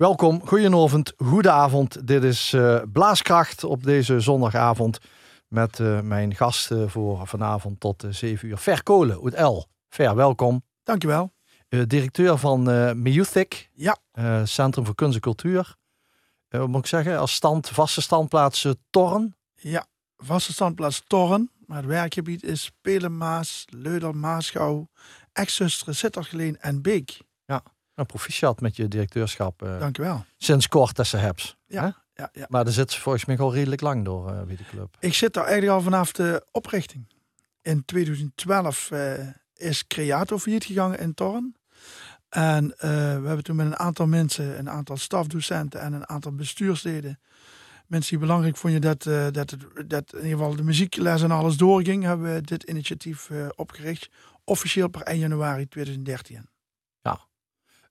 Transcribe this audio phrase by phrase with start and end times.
[0.00, 2.06] Welkom, goedenavond, goedenavond.
[2.06, 4.98] Dit is uh, Blaaskracht op deze zondagavond
[5.48, 8.58] met uh, mijn gasten voor vanavond tot uh, 7 uur.
[8.58, 9.64] Ver Kolen, uit L.
[9.88, 10.62] Ver, welkom.
[10.82, 11.32] Dankjewel.
[11.68, 13.96] directeur van uh, Music, ja.
[14.44, 15.76] Centrum voor Kunst en Cultuur.
[16.48, 19.36] wat moet ik zeggen, als stand, vaste standplaats Torren?
[19.54, 19.86] Ja,
[20.16, 21.50] vaste standplaats Torren.
[21.66, 24.88] Maar het werkgebied is Spelen, Maas, Leudel, Maasgouw,
[25.94, 27.18] Sittergeleen en Beek.
[27.44, 27.62] Ja.
[28.00, 29.62] Nou, proficiat met je directeurschap.
[29.62, 30.24] Uh, Dankjewel.
[30.38, 31.56] Sinds kort dat ze hebt.
[31.66, 32.46] Ja, ja, ja.
[32.48, 34.96] Maar daar zit ze volgens mij al redelijk lang door, uh, wie de club.
[35.00, 37.06] Ik zit daar eigenlijk al vanaf de oprichting.
[37.62, 39.12] In 2012 uh,
[39.54, 41.56] is Creato failliet gegaan in Torren.
[42.28, 46.32] En uh, we hebben toen met een aantal mensen, een aantal stafdocenten en een aantal
[46.32, 47.20] bestuursleden,
[47.86, 51.30] mensen die belangrijk vonden dat, uh, dat, het, dat in ieder geval de muziekles en
[51.30, 54.08] alles doorging, hebben we dit initiatief uh, opgericht.
[54.44, 56.49] Officieel per 1 januari 2013.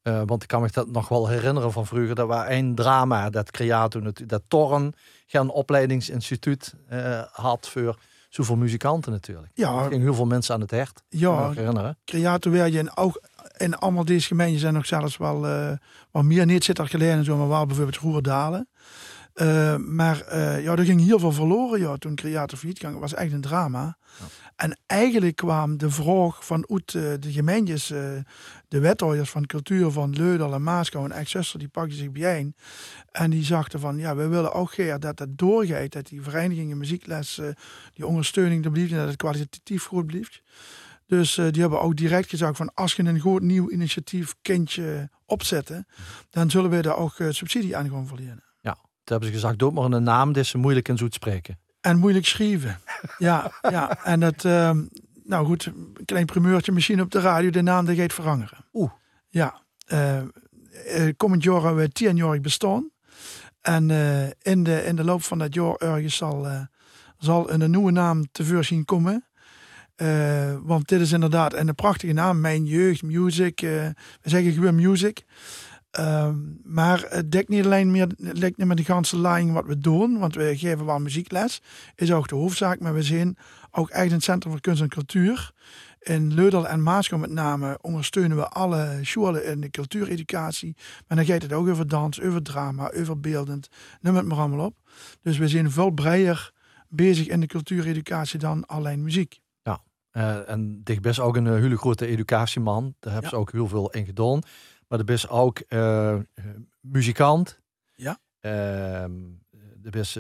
[0.09, 2.15] Uh, want ik kan me dat nog wel herinneren van vroeger.
[2.15, 4.93] Dat was een drama, dat Creato, dat Torren
[5.25, 7.97] geen opleidingsinstituut uh, had voor
[8.29, 9.51] zoveel muzikanten natuurlijk.
[9.53, 9.77] Ja.
[9.77, 11.03] Er gingen heel veel mensen aan het hert.
[11.09, 11.97] Ja, herinneren.
[12.05, 13.21] Creato werd je in, ook
[13.57, 15.71] in allemaal deze gemeenten zijn nog zelfs wel, uh,
[16.11, 18.69] wel meer niet zit er geleden en zo, maar wel bijvoorbeeld Roerdalen.
[19.35, 22.91] Uh, maar uh, ja, er ging heel veel verloren ja, toen Creator failliet ging.
[22.91, 23.97] Het was echt een drama.
[24.19, 24.25] Ja.
[24.59, 27.87] En eigenlijk kwam de vraag van uit uh, de gemeentes,
[28.67, 32.55] de wethouders van cultuur van Leudel en Maasgouw en Excelsior, die pakten zich bijeen.
[33.11, 36.77] En die zachten van, ja, we willen ook graag dat het doorgaat, dat die verenigingen,
[36.77, 37.41] muziekles,
[37.93, 40.41] die ondersteuning er blijft en dat het kwalitatief goed blijft.
[41.05, 45.87] Dus die hebben ook direct gezegd van als je een goed nieuw initiatief kindje opzetten,
[46.29, 48.43] dan zullen we daar ook subsidie aan gaan verlenen.
[48.61, 51.59] Ja, toen hebben ze gezegd, doe maar een naam die ze moeilijk en zoet spreken.
[51.81, 52.79] En moeilijk schrijven.
[53.17, 54.71] ja, ja, en dat, uh,
[55.23, 58.65] nou goed, een klein primeurtje misschien op de radio, de naam die gaat veranderen.
[58.73, 58.91] Oeh.
[59.27, 59.61] Ja,
[59.93, 60.21] uh,
[61.17, 62.89] komend jaar hebben we tienjarig bestaan.
[63.61, 63.89] En
[64.41, 66.47] in, de, in de loop van dat jaar ergens zal,
[67.17, 69.29] zal een nieuwe naam tevoorschijn komen.
[70.01, 72.39] Uh, want dit is inderdaad een prachtige naam.
[72.39, 73.59] Mijn jeugd, music.
[73.59, 75.23] We zeggen gewoon music.
[75.99, 76.29] Uh,
[76.63, 80.19] maar het dekt niet alleen meer, lijkt niet meer de ganse lijn wat we doen.
[80.19, 81.61] Want we geven wel muziekles.
[81.95, 82.79] Is ook de hoofdzaak.
[82.79, 83.37] Maar we zijn
[83.71, 85.51] ook echt een centrum voor kunst en cultuur.
[85.99, 90.75] In Leudel en Maasgouw met name ondersteunen we alle scholen in de cultuureducatie.
[91.07, 93.69] Maar dan gaat het ook over dans, over drama, over beeldend.
[94.01, 94.75] Noem het maar allemaal op.
[95.21, 96.51] Dus we zijn veel breder
[96.87, 99.39] bezig in de cultuureducatie dan alleen muziek.
[100.13, 102.95] Uh, en dicht best ook een uh, hele grote educatieman.
[102.99, 103.35] Daar hebben ja.
[103.37, 104.41] ze ook heel veel in gedaan.
[104.89, 106.15] Maar er is ook uh,
[106.81, 107.59] muzikant.
[107.95, 108.19] Ja.
[108.39, 110.19] er is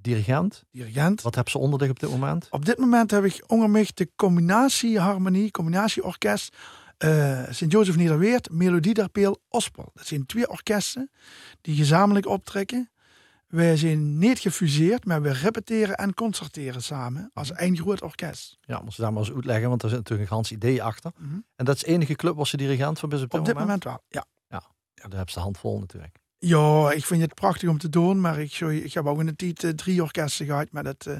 [0.00, 0.64] dirigent.
[0.70, 1.22] Dirigent.
[1.22, 2.46] Wat hebben ze onder zich op dit moment?
[2.50, 6.56] Op dit moment heb ik mij de combinatieharmonie, combinatieorkest.
[7.50, 9.90] Sint-Jozef Nederweert, Melodie der Peel, Ospel.
[9.94, 11.10] Dat zijn twee orkesten
[11.60, 12.90] die gezamenlijk optrekken.
[13.50, 18.58] Wij zijn niet gefuseerd, maar we repeteren en concerteren samen als één groot orkest.
[18.60, 21.12] Ja, moet ze daar maar eens uitleggen, want er zit natuurlijk een gans idee achter.
[21.16, 21.44] Mm -hmm.
[21.56, 23.54] En dat is de enige club waar ze dirigent van is op dit, op dit
[23.54, 23.84] moment?
[23.84, 23.84] moment?
[23.84, 24.24] wel, ja.
[24.48, 24.62] Ja,
[24.94, 26.18] ja daar hebben ze de hand vol natuurlijk.
[26.38, 29.36] Ja, ik vind het prachtig om te doen, maar ik, ik heb ook in de
[29.36, 31.16] tijd uh, drie orkesten gehad, maar dat, uh,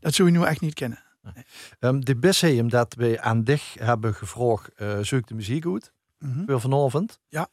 [0.00, 1.02] dat zou je nu echt niet kennen.
[1.22, 1.44] Nee.
[1.80, 6.32] Um, de Bisseum dat wij aan dich hebben gevraagd, uh, zoek de muziek goed, mm
[6.32, 6.46] -hmm.
[6.46, 7.18] weer vanavond.
[7.28, 7.48] Ja.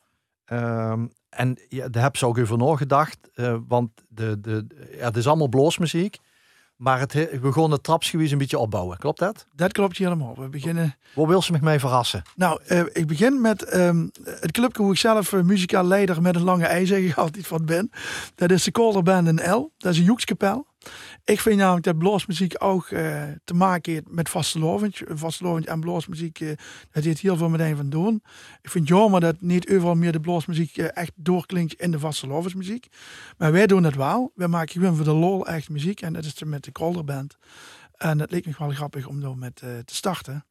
[0.51, 4.65] Um, en ja, daar hebben ze ook over nagedacht, uh, want de, de,
[4.97, 6.17] ja, het is allemaal bloosmuziek.
[6.75, 8.97] Maar het, we begonnen het trapsgewijs een beetje opbouwen.
[8.97, 9.47] Klopt dat?
[9.55, 10.35] Dat klopt helemaal.
[10.39, 10.95] We beginnen...
[11.13, 12.21] Waar wil ze met mij verrassen?
[12.35, 16.35] Nou, uh, ik begin met um, het clubje hoe ik zelf uh, muzikaal leider met
[16.35, 17.91] een lange ei zeg ik altijd van ben.
[18.35, 19.71] Dat is de Kolderband in L.
[19.77, 20.67] Dat is een joekskapel.
[21.23, 25.01] Ik vind namelijk dat bloosmuziek ook uh, te maken heeft met vastelovend.
[25.07, 26.51] Vastelovend en bloosmuziek, uh,
[26.91, 28.23] dat heeft heel veel met een van doen.
[28.61, 31.99] Ik vind het jammer dat niet overal meer de bloosmuziek uh, echt doorklinkt in de
[31.99, 32.87] vastelovensmuziek.
[33.37, 34.31] Maar wij doen het wel.
[34.35, 36.01] Wij maken gewoon voor de lol echt muziek.
[36.01, 37.37] En dat is met de Kolderband.
[37.95, 40.45] En het leek me wel grappig om daar met te starten.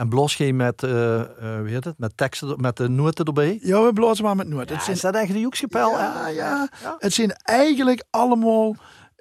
[0.00, 3.58] En blos je met, uh, uh, hoe heet het, met teksten, met de noten erbij?
[3.62, 4.74] Ja, we blozen maar met noten.
[4.74, 5.90] Ja, zijn, is dat eigenlijk de joekskapel?
[5.90, 8.76] Ja, ja, ja, Het zijn eigenlijk allemaal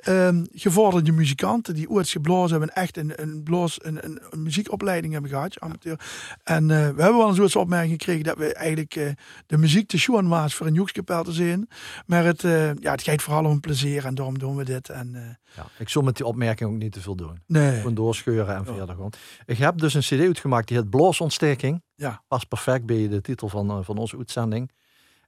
[0.08, 5.14] um, gevorderde muzikanten die ooit geblazen hebben, echt een, een, bloos, een, een, een muziekopleiding
[5.14, 6.00] hebben gehad, amateur.
[6.44, 9.10] En uh, we hebben wel een soort opmerking gekregen dat we eigenlijk uh,
[9.48, 11.70] de muziek te schoon was voor een joekskapel te zien.
[12.06, 14.90] Maar het, uh, ja, het gaat vooral om plezier en daarom doen we dit.
[14.90, 17.42] En, ja, ik zal met die opmerking ook niet te veel doen.
[17.46, 17.78] Nee.
[17.78, 19.14] Gewoon doorscheuren en verder gewoon.
[19.46, 21.84] Ik heb dus een cd uitgemaakt die heet Bloosontsteking.
[21.96, 22.24] Ja.
[22.28, 24.72] Past perfect bij de titel van, van onze uitzending.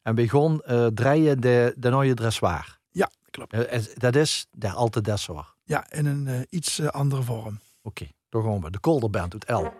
[0.01, 0.61] En begon
[0.93, 2.79] draaien de, de nieuwe dressoir.
[3.31, 3.53] Klopt.
[3.53, 5.53] Uh, dat is de alte dressoir.
[5.63, 7.59] Ja, in een uh, iets andere vorm.
[7.81, 8.71] Oké, okay, gaan we.
[8.71, 9.71] De Kolderband uit L.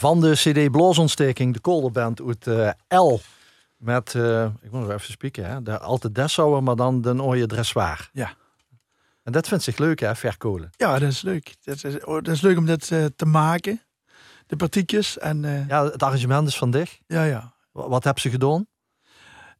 [0.00, 3.18] Van de CD Bloosontsteking, de kolderband uit uh, L.
[3.76, 7.46] Met, uh, ik moet nog even spreken, hè, de Alte Dessauer, maar dan de Ooie
[7.46, 8.10] Dressoir.
[8.12, 8.34] Ja.
[9.22, 10.70] En dat vindt zich leuk, hè, verkolen.
[10.76, 11.54] Ja, dat is leuk.
[11.64, 13.80] Dat is, oh, dat is leuk om dat uh, te maken.
[14.46, 15.18] De partiekjes.
[15.18, 16.98] En, ja, het arrangement is van dich.
[17.06, 17.54] Ja, ja.
[17.72, 18.66] Wat, wat heb ze gedaan?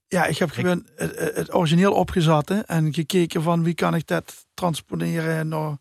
[0.08, 4.06] Ja, ik heb gewoon het, het, origineel opgezet hè, en gekeken van wie kan ik
[4.06, 5.76] dat transponeren naar,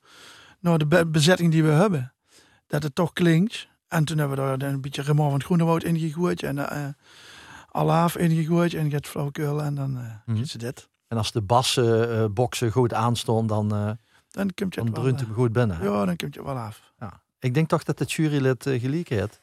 [0.59, 2.13] naar de bezetting die we hebben.
[2.67, 3.68] Dat het toch klinkt.
[3.89, 6.43] En toen hebben we daar een beetje Remor van het Groenewoud ingegooid.
[6.43, 6.87] En uh,
[7.71, 8.73] Alaaf ingegooid.
[8.73, 9.61] En get flauwekul.
[9.61, 10.89] En dan uh, mm ze dit.
[11.07, 13.91] En als de bassenboxen uh, goed aanstaan, dan, uh,
[14.29, 15.83] dan komt je dan hem goed binnen.
[15.83, 16.93] Ja, dan komt je wel af.
[16.99, 17.21] Ja.
[17.39, 19.41] Ik denk toch dat het jurylid uh, gelijk heeft.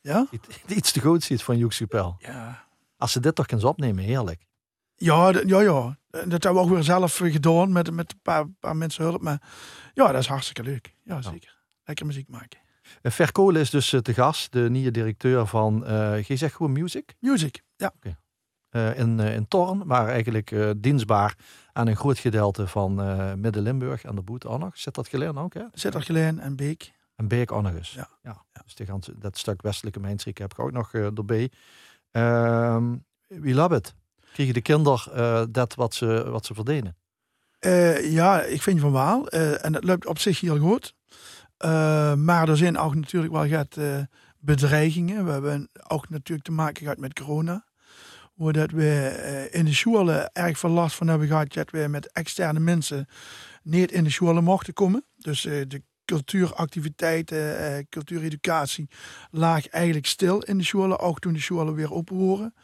[0.00, 0.26] Ja?
[0.66, 2.16] Iets te goed ziet van Joek Supel.
[2.18, 2.64] Ja.
[2.96, 4.46] Als ze dit toch eens opnemen, heerlijk.
[4.96, 5.96] Ja, ja, ja.
[6.10, 9.22] Dat hebben we ook weer zelf gedaan met, met een paar, paar mensen hulp.
[9.22, 9.42] Maar
[9.94, 10.94] ja, dat is hartstikke leuk.
[11.04, 11.58] Ja, zeker.
[11.84, 12.61] Lekker muziek maken.
[13.02, 17.14] Uh, Verkolen is dus te gast, de nieuwe directeur van, uh, je zegt gewoon Music?
[17.18, 17.92] Music, ja.
[17.96, 18.94] Okay.
[18.96, 21.36] in, in Torn, maar eigenlijk dienstbaar
[21.72, 22.94] aan een groot gedeelte van
[23.40, 24.78] Midden-Limburg en de Boet ook nog.
[24.78, 25.64] Zit dat geleen ook, hè?
[25.72, 26.92] Zit dat geleen en Beek.
[27.16, 27.92] En Beek ook nog eens.
[27.92, 28.08] Ja.
[28.22, 28.44] ja.
[28.64, 31.50] Dus die ganse, dat stuk westelijke Mijnstreek heb ik ook nog erbij.
[32.10, 32.96] Ehm,
[33.26, 33.94] wie love het?
[34.32, 36.96] Krijgen de kinderen dat wat ze, wat ze verdienen?
[37.66, 39.34] Uh, ja, ik vind van wel.
[39.34, 40.94] Uh, en het loopt op zich heel goed.
[41.64, 43.76] Uh, maar er zijn ook natuurlijk wel gaat,
[44.38, 45.24] bedreigingen.
[45.24, 47.64] We hebben ook natuurlijk te maken gehad met corona.
[48.34, 51.52] Waar dat we in de scholen erg veel last van hebben gehad.
[51.52, 53.06] Dat we met externe mensen
[53.62, 55.04] niet in de scholen mochten komen.
[55.16, 58.88] Dus de cultuuractiviteiten, cultuureducatie
[59.30, 60.98] laag eigenlijk stil in de scholen.
[60.98, 62.54] Ook toen de scholen weer open.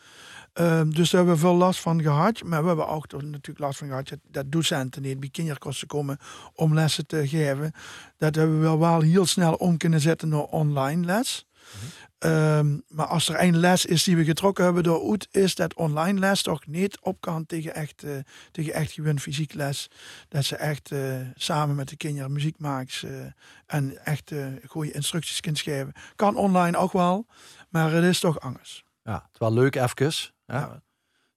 [0.60, 2.42] Um, dus daar hebben we veel last van gehad.
[2.42, 6.18] Maar we hebben ook natuurlijk last van gehad dat docenten niet bij kinderkosten komen
[6.54, 7.72] om lessen te geven.
[8.16, 11.46] Dat hebben we wel heel snel om kunnen zetten naar online les.
[11.82, 15.54] Mm um, maar als er één les is die we getrokken hebben door OET, is
[15.54, 18.18] dat online les toch niet op kan tegen echt, uh,
[18.50, 19.90] tegen echt gewin fysiek les.
[20.28, 23.26] Dat ze echt uh, samen met de kinderen muziek maken uh,
[23.66, 24.32] en echt
[24.66, 25.92] goede instructies kunnen schrijven.
[26.16, 27.26] Kan online ook wel,
[27.68, 28.84] maar het is toch anders.
[29.02, 30.36] Ja, het is wel leuk even.
[30.52, 30.82] Ja.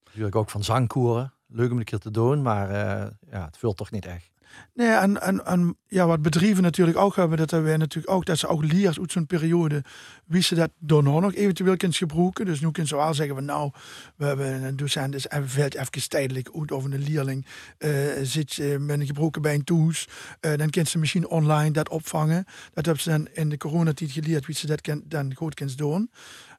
[0.04, 1.34] Natuurlijk ook van zangkoeren.
[1.48, 4.32] Leuk om een keer te doen, maar uh, ja, het vult toch niet echt.
[4.74, 8.26] Nee, en, en, en ja, wat bedrijven natuurlijk ook hebben, dat hebben wij natuurlijk ook,
[8.26, 9.84] dat ze ook leers uit zo'n periode,
[10.26, 12.46] wie ze dat door nog eventueel kunnen gebruiken.
[12.46, 13.72] Dus nu kunnen ze wel zeggen van nou,
[14.16, 17.46] we hebben een docent, dus even valt even tijdelijk uit over een leerling,
[17.80, 17.90] uh,
[18.22, 20.08] zit je met een gebroken bij een toes,
[20.42, 22.46] uh, dan kunnen ze misschien online dat opvangen.
[22.74, 25.78] Dat hebben ze dan in de coronatijd geleerd, wie ze dat kan, dan goed kunnen
[25.78, 26.12] doen.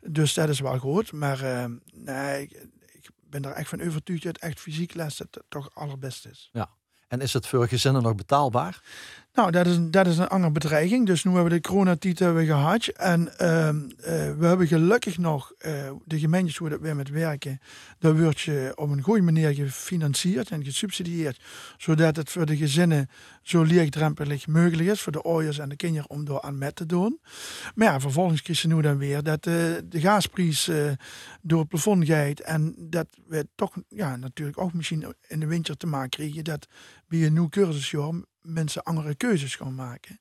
[0.06, 2.42] Dus dat is wel goed, maar uh, nee,
[2.92, 6.50] ik ben er echt van overtuigd dat echt fysiek les het toch allerbeste is.
[6.52, 6.70] Ja,
[7.08, 8.82] en is het voor gezinnen nog betaalbaar?
[9.34, 11.06] Nou, dat is, dat is een andere bedreiging.
[11.06, 12.86] Dus nu hebben we de coronatitel hebben gehad.
[12.86, 17.60] En uh, uh, we hebben gelukkig nog uh, de gemeentes waar we met werken.
[17.98, 21.40] Daar wordt je op een goede manier gefinancierd en gesubsidieerd.
[21.76, 23.08] Zodat het voor de gezinnen
[23.42, 25.00] zo leegdrempelig mogelijk is.
[25.00, 27.20] Voor de ouders en de kinderen om door aan met te doen.
[27.74, 30.70] Maar ja, vervolgens krijg je nu dan weer dat de gasprijs
[31.42, 32.40] door het plafond gaat.
[32.40, 36.44] En dat we toch ja, natuurlijk ook misschien in de winter te maken krijgen.
[36.44, 36.66] Dat
[37.08, 38.12] bij een nieuw cursusjaar
[38.42, 40.20] mensen andere keuzes gaan maken.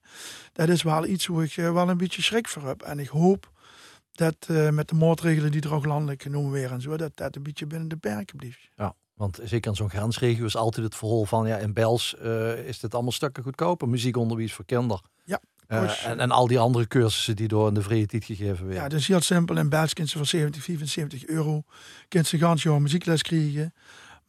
[0.53, 2.81] Dat is wel iets waar ik eh, wel een beetje schrik voor heb.
[2.81, 3.51] En ik hoop
[4.11, 7.35] dat uh, met de maatregelen die er ook landelijk genomen werden en zo, dat dat
[7.35, 8.69] een beetje binnen de perken blijft.
[8.75, 12.67] Ja, want zeker in zo'n grensregio is altijd het verhaal van, ja, in Bels uh,
[12.67, 13.89] is dit allemaal stukken goedkoper.
[13.89, 15.03] Muziekonderwijs voor kinderen.
[15.23, 15.41] Ja.
[15.67, 18.83] Uh, en, en, al die andere cursussen die door in de vrije tijd gegeven werden.
[18.83, 19.57] Ja, dus heel simpel.
[19.57, 21.63] In Bels kunnen ze voor 70, 75 euro
[22.07, 23.73] kunnen ze gans jaar muziekles krijgen.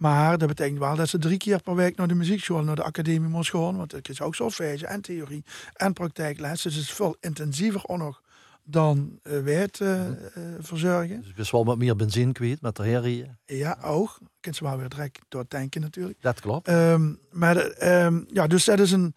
[0.02, 2.82] Maar dat betekent wel dat ze drie keer per week naar de muziekschool, naar de
[2.82, 3.76] academie moest gaan.
[3.76, 5.44] Want het is ook solfège en theorie
[5.74, 6.62] en praktijkles.
[6.62, 8.22] Dus het is veel intensiever ook nog
[8.64, 10.14] dan uh, wij het uh, uh,
[10.58, 11.22] verzorgen.
[11.22, 13.30] Dus best wel wat meer benzine kwijt met de herrie.
[13.44, 14.18] Ja, ook.
[14.40, 16.22] Kunt ze wel weer direct door tanken natuurlijk.
[16.22, 16.68] Dat klopt.
[16.68, 19.14] Um, maar um, ja, dus dat is een...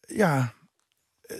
[0.00, 0.52] Ja,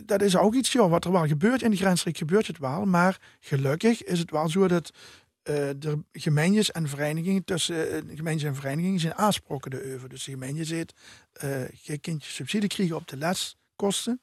[0.04, 1.62] dat is ook iets wat er wel gebeurt.
[1.62, 2.84] In de grensstreek gebeurt het wel.
[2.84, 4.92] Maar gelukkig is het wel zo dat
[5.78, 10.08] de gemeentes en verenigingen tussen uh, gemeentes en verenigingen zijn aansproken de over.
[10.08, 10.94] Dus de gemeente zegt,
[11.44, 14.20] uh, je kunt je subsidie krijgen op de leskosten,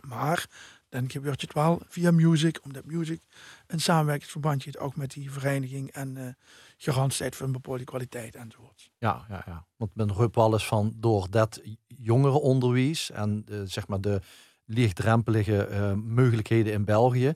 [0.00, 0.46] maar
[0.88, 3.20] dan gebeurt het wel via Music, omdat Music
[3.66, 6.28] een samenwerkingsverbandje heeft ook met die vereniging en uh,
[6.76, 8.90] garantie voor een bepaalde kwaliteit enzovoort.
[8.98, 9.66] Ja, ja, ja.
[9.76, 14.20] Want men roept wel eens van door dat jongerenonderwijs en zeg maar de
[14.64, 17.34] lichtdrempelige mogelijkheden in België,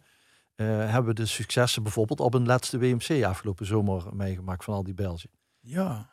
[0.57, 4.95] uh, hebben de successen bijvoorbeeld op een laatste WMC afgelopen zomer meegemaakt van al die
[4.95, 5.31] Belgen.
[5.61, 6.13] Ja.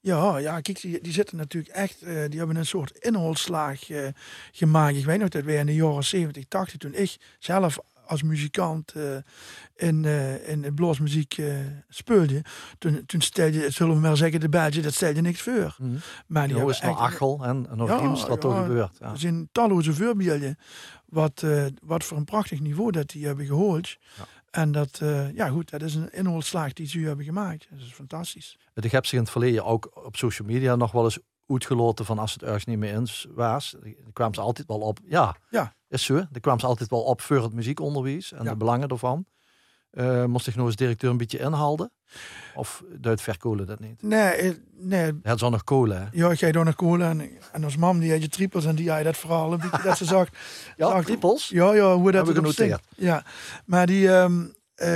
[0.00, 4.08] Ja, ja, kijk, die, die zitten natuurlijk echt, uh, die hebben een soort inholslaag uh,
[4.52, 4.96] gemaakt.
[4.96, 7.78] Ik weet nog dat wij in de jaren 70, 80, toen ik zelf
[8.12, 9.16] als muzikant uh,
[9.76, 11.54] in, uh, in bluesmuziek uh,
[11.88, 12.44] speelde,
[12.78, 15.76] toen, toen stelde, zullen we maar zeggen, de Belgen, dat stelde niks voor.
[15.78, 15.98] Mm.
[16.26, 18.96] Maar die is Achel en, en nog ja, wat ja, er gebeurt.
[18.98, 19.10] Ja.
[19.10, 20.58] Er zijn talloze voorbeelden
[21.04, 21.44] wat,
[21.82, 23.98] wat voor een prachtig niveau dat die hebben gehoord.
[24.16, 24.24] Ja.
[24.50, 25.00] En dat,
[25.34, 27.66] ja goed, dat is een inholslaag die ze hebben gemaakt.
[27.70, 28.58] Dat is fantastisch.
[28.74, 32.18] Het heb zich in het verleden ook op social media nog wel eens uitgeloten van
[32.18, 33.76] als het ergens niet meer eens was.
[33.80, 34.98] Dan kwamen ze altijd wel op.
[35.04, 35.74] Ja, ja.
[35.92, 36.14] Is zo.
[36.14, 38.50] Dan kwamen ze altijd wel op voor het muziekonderwijs en ja.
[38.50, 39.26] de belangen ervan.
[39.92, 41.92] Uh, moest ik nog eens directeur een beetje inhalen?
[42.54, 44.02] Of duidt verkolen dat niet?
[44.02, 45.12] Nee, nee.
[45.22, 46.08] Het zo nog kolen?
[46.12, 47.20] Ja, ik ga door nog kolen.
[47.20, 49.82] En, en als mam, die had je triples en die had dat vooral een beetje
[49.82, 50.28] dat ze zag.
[50.76, 51.48] ja, zag, triples?
[51.48, 52.82] Ja, ja, hoe dat we genoteerd.
[52.96, 53.24] Ja,
[53.64, 54.86] maar die, um, uh,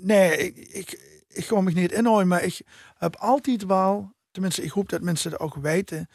[0.00, 2.60] nee, ik, ik, ik me niet inhouden, maar ik
[2.98, 6.08] heb altijd wel tenminste, ik hoop dat mensen het ook weten.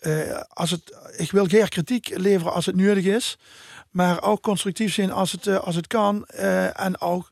[0.00, 3.38] Uh, als het, ik wil geen kritiek leveren als het nodig is.
[3.94, 6.24] Maar ook constructief zijn als het, eh, als het kan.
[6.24, 7.30] Eh, en ook,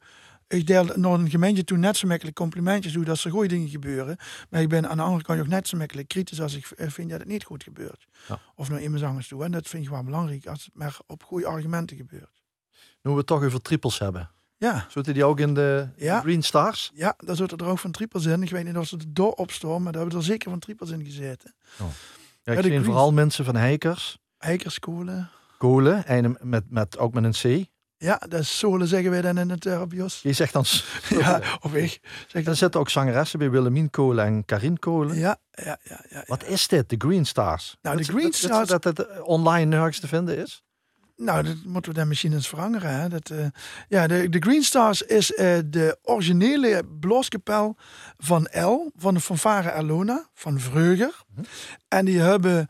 [0.49, 3.69] ik deel naar een gemeente toe net zo makkelijk complimentjes doen dat er goede dingen
[3.69, 4.17] gebeuren.
[4.51, 6.89] Maar ik ben aan de andere kant ook net zo makkelijk kritisch als ik eh,
[6.89, 8.07] vind dat het niet goed gebeurt.
[8.29, 8.41] Ja.
[8.55, 9.45] Of naar iemand anders toe.
[9.45, 12.43] En dat vind ik wel belangrijk als het maar op goede argumenten gebeurt.
[13.03, 14.31] Nu we het toch over trippels hebben.
[14.63, 16.21] Ja, Zitten die ook in de Ja.
[16.21, 16.91] Green Stars?
[16.95, 18.43] ja daar zitten er ook van triples in.
[18.43, 20.91] Ik weet niet of ze er door opstaan, maar daar hebben er zeker van triples
[20.91, 21.55] in gezeten.
[21.79, 21.85] Ja,
[22.43, 25.31] Ja, ik zie Green- vooral mensen van Heikers, Heikerskolen.
[25.59, 27.67] Kolen, en met, met, ook met een C.
[27.97, 30.21] Ja, dat is zeggen wij dan in het Jos.
[30.23, 30.65] Je zegt dan...
[31.19, 32.01] Ja, of ik.
[32.29, 32.57] Zeg dat.
[32.57, 35.17] zitten ook zangeressen bij Willemien Kolen en Karin Kolen.
[35.19, 36.23] Ja, ja, ja, ja.
[36.27, 37.77] Wat is dit, de Green Stars?
[37.83, 40.63] Nou, de Green weet- weet- Stars- Dat het eh, online nergens te vinden is?
[41.17, 43.01] Nou, dat moeten we dan misschien eens veranderen.
[43.01, 43.09] Hè?
[43.09, 43.47] Dat, eh,
[43.89, 47.77] ja, de, de Green Stars is eh, de originele blaaskapel
[48.19, 51.23] van El, van de fanfare Alona, van Vreuger.
[51.35, 51.45] Mhm.
[51.89, 52.69] En die hebben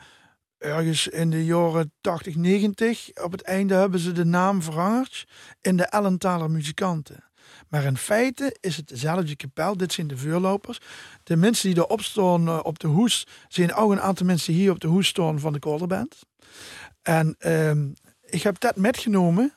[0.59, 5.29] ergens in de jaren 80, 90, op het einde hebben ze de naam veranderd
[5.61, 7.31] in de Ellentaler muzikanten.
[7.69, 9.77] Maar in feite is het dezelfde kapel.
[9.77, 10.81] Dit zijn de vuurlopers.
[11.23, 14.62] De mensen die erop staan eh, op de hoes, zijn ook een aantal mensen die
[14.62, 16.19] hier op de hoes staan van de Kolderband.
[17.03, 17.88] En ehm,
[18.33, 19.55] ik heb dat metgenomen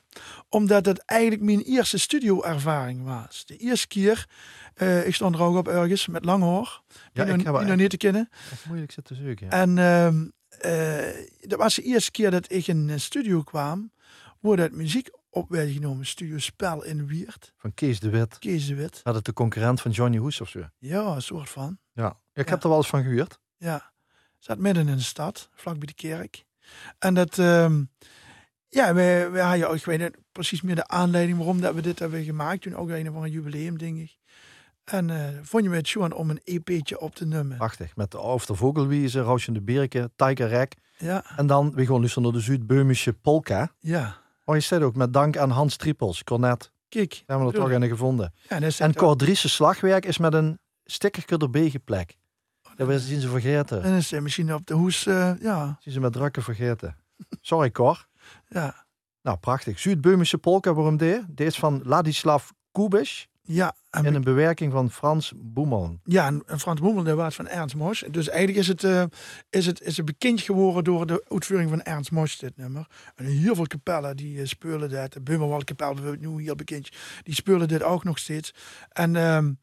[0.49, 3.45] omdat het eigenlijk mijn eerste studioervaring was.
[3.45, 4.25] De eerste keer,
[4.73, 6.81] eh, ik stond er ook op ergens met lang haar.
[7.13, 8.29] Ja, die ik nog- heb nog niet te kennen.
[8.51, 9.45] echt moeilijk zitten zoeken.
[9.45, 9.51] ja.
[9.51, 13.91] En ehm, eh, dat was de eerste keer dat ik in een studio kwam,
[14.39, 16.05] waar dat muziek op werd genomen.
[16.05, 18.39] Studio Spel in Wiert, Van Kees de Wit.
[18.39, 18.99] Kees de Wit.
[19.03, 20.63] Dat het de concurrent van Johnny Hoes of zo.
[20.77, 21.77] Ja, een soort van.
[21.93, 22.51] Ja, ik Ja.
[22.51, 23.39] heb er wel eens van gehuurd.
[23.57, 23.91] Ja,
[24.39, 26.45] zat midden in de stad, vlak bij de kerk.
[26.99, 27.83] En dat, ehm,
[28.69, 31.99] ja, we, we hadden, ik weet niet precies meer de aanleiding waarom dat we dit
[31.99, 32.61] hebben gemaakt.
[32.61, 34.17] Toen ook een van een jubileum, denk ik.
[34.83, 37.57] En eh, vond je het gewoon om een EP'tje op te nemen.
[37.57, 37.95] Prachtig.
[37.95, 40.75] Met de Over de Vogelwiese, Roosje de Birken, Tiger Rek.
[40.97, 43.71] Ja, En dan, we gaan luisteren naar de Zuid-Beumische polka.
[43.79, 44.23] ja.
[44.45, 46.71] Maar je staat ook met dank aan Hans Trippels, cornet.
[46.89, 47.09] Kijk.
[47.09, 48.33] Daar hebben we er toch in gevonden.
[48.49, 49.03] Ja, dat En het ook.
[49.03, 52.17] Cor Driessen slagwerk is met een stickerke erbij geplekt.
[52.75, 53.83] Dat we zien ze vergeten.
[53.83, 56.95] En is misschien op de hoes, eh, ja, Zien ze met drukken vergeten.
[57.41, 58.07] Sorry Cor.
[58.47, 58.85] Ja,
[59.21, 59.79] Nou, prachtig.
[59.79, 61.23] Zuid-Beumische polka, waarom dit?
[61.27, 63.75] Dit is van Ladislav Kubisch ja.
[63.89, 65.99] En in een bewerking van Frans Boeman.
[66.03, 68.03] Ja, en en Frans Boemel, dat was van Ernst Mos.
[68.11, 69.03] Dus eigenlijk is het, eh,
[69.49, 72.87] is het, is het bekend geworden door de uitvoering van Ernst Mos, dit nummer.
[73.15, 75.13] En heel veel kapellen die uh, spelen dat.
[75.13, 76.89] De Bummerwaldkapel, bijvoorbeeld, nu heel bekend,
[77.23, 78.53] die spelen dit ook nog steeds.
[78.89, 79.53] En ehm,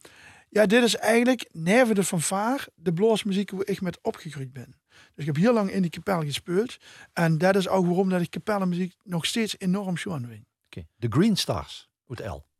[0.48, 4.75] ja, dit is eigenlijk, neven de fanfare, de bluesmuziek waar ik met opgegroeid ben.
[5.14, 6.77] Dus ik heb heel lang in die kapel gespeeld.
[7.12, 10.44] En dat is ook waarom dat ik kapellenmuziek nog steeds enorm schoon vind.
[10.66, 10.87] Oké.
[10.96, 12.51] De Green Stars, uit L.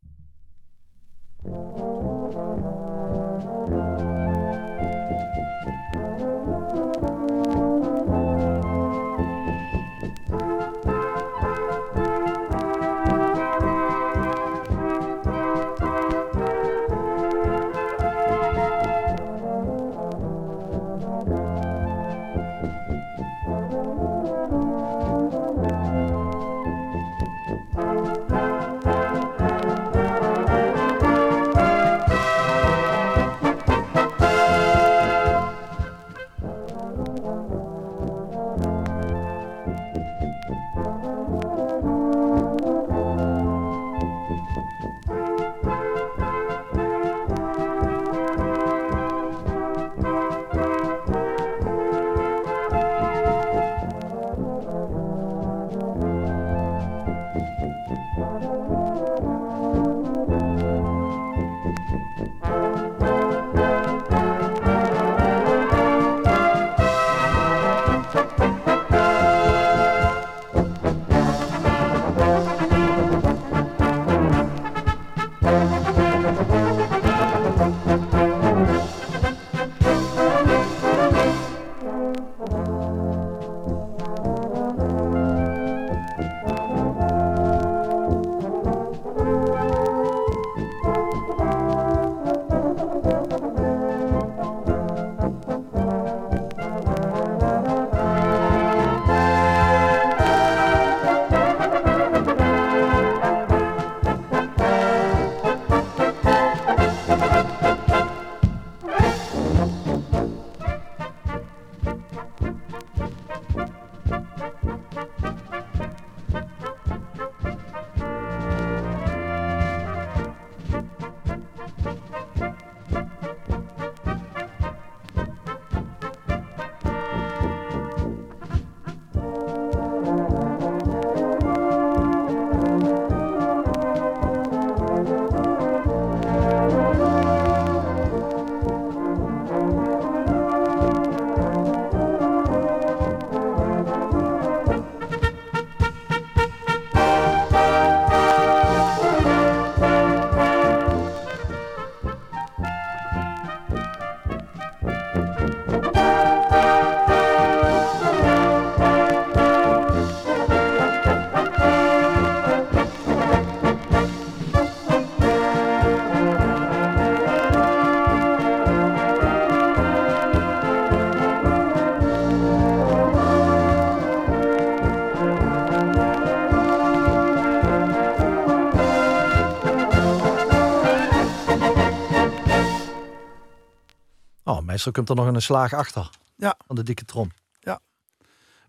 [184.83, 186.09] meestal komt er nog een slag achter.
[186.35, 186.55] Ja.
[186.67, 187.31] Van de dikke trom.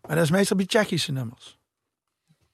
[0.06, 1.58] Maar dat is meestal bij Tsjechische nummers.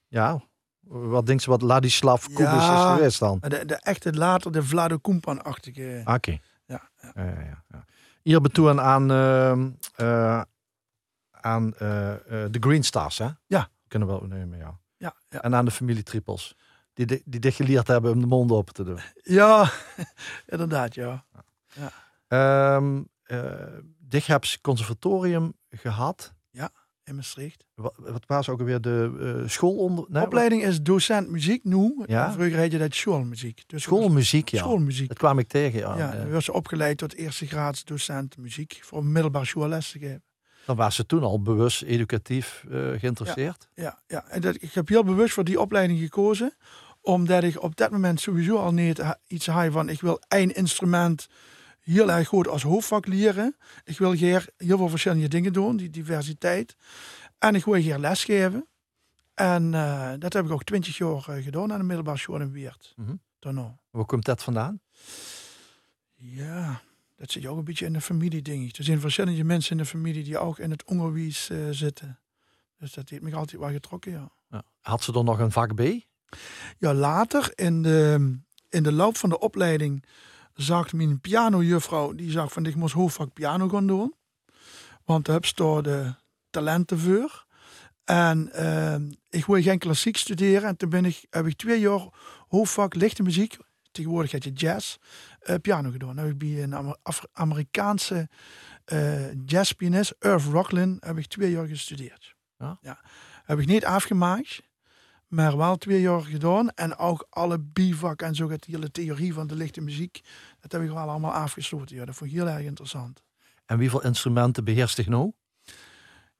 [0.07, 0.41] Ja.
[0.87, 2.87] Wat denkt ze wat Ladislav Kubis Ja.
[2.91, 3.37] is geweest dan?
[3.41, 6.01] De, de echte later, de Vlado Kumpan-achtige.
[6.05, 6.31] Oké.
[6.65, 7.11] Ja, ja.
[7.15, 7.85] Ja, ja, ja, ja.
[8.21, 10.41] Hier betoen aan, ehm, eh,
[11.31, 13.29] aan eh, eh, de Green Stars, hè?
[13.47, 13.69] Ja.
[13.87, 14.79] Kunnen we wel nemen, ja.
[14.97, 15.41] Ja, ja.
[15.41, 16.55] En aan de familie Triples.
[16.93, 18.99] Die, di- die dit geleerd hebben om de mond open te doen.
[19.23, 19.71] ja
[20.53, 21.25] inderdaad, ja.
[22.27, 23.03] Ehm eh
[23.99, 26.33] Dich hebt conservatorium gehad.
[27.03, 27.65] In Maastricht.
[27.75, 29.11] Wat, wat was ook alweer de
[29.43, 30.05] eh schoolonder...
[30.07, 32.03] nee, Opleiding is docent muziek nu.
[32.05, 32.31] Ja.
[32.31, 33.63] Vroeger heette dat schoolmuziek.
[33.67, 34.57] Dus Schoolmuziek, ja.
[34.59, 35.07] Schoolmuziek.
[35.07, 35.97] Dat kwam ik tegen, ja.
[35.97, 40.23] Ja, Eh, ze opgeleid tot eerste graads docent muziek voor middelbaar schoolles te geven.
[40.65, 43.67] dan was ze toen al bewust educatief eh, geïnteresseerd.
[43.75, 44.27] Ja, ja.
[44.27, 46.53] En dat, ik heb heel bewust voor die opleiding gekozen,
[47.01, 51.27] omdat ik op dat moment sowieso al niet iets had van ik wil één instrument
[51.81, 53.55] heel erg goed als hoofdvak leren.
[53.83, 56.75] Ik wil hier heel veel verschillende dingen doen, die diversiteit.
[57.37, 58.67] En ik wil hier lesgeven.
[59.33, 62.51] En eh, dat heb ik ook twintig jaar eh, gedaan aan de middelbare school in
[62.51, 62.93] Weert.
[62.95, 63.15] Mhm.
[63.39, 63.79] Daarna.
[63.89, 64.81] Waar komt dat vandaan?
[66.15, 66.81] Ja,
[67.17, 68.77] dat zit je ook een beetje in de familie, denk ik.
[68.77, 72.19] Er zijn verschillende mensen in de familie die ook in het onderwijs eh, zitten.
[72.77, 74.31] Dus dat heeft me altijd wel getrokken, ja.
[74.49, 74.63] Ja.
[74.81, 75.81] Had ze dan nog een vak B?
[76.77, 78.37] Ja, later in de,
[78.69, 80.05] in de loop van de opleiding
[80.53, 84.13] zag mijn pianojuffrouw, die zag van ik moest hoofdvak piano gaan doen.
[85.05, 86.13] Want daar heb je de
[86.49, 87.45] talenten voor.
[88.03, 88.95] En eh,
[89.29, 90.67] ik wilde geen klassiek studeren.
[90.69, 92.07] En toen ben ik, heb ik twee jaar
[92.47, 93.57] hoofdvak lichte muziek,
[93.91, 94.97] tegenwoordig heet je jazz,
[95.39, 96.15] eh, piano gedaan.
[96.15, 98.29] Dan heb ik bij een Amer- Af- Amerikaanse
[98.85, 102.35] eh jazzpianist, Irv Rocklin, heb ik twee jaar gestudeerd.
[102.57, 102.99] Ja?
[103.43, 104.61] Heb ik niet afgemaakt,
[105.31, 106.69] maar wel twee jaar gedaan.
[106.69, 110.21] En ook alle bivak en zo, het hele theorie van de lichte muziek,
[110.59, 111.95] dat heb ik wel allemaal afgesloten.
[111.95, 113.23] Ja, dat vond ik heel erg interessant.
[113.65, 115.31] En hoeveel instrumenten beheerst ik nou?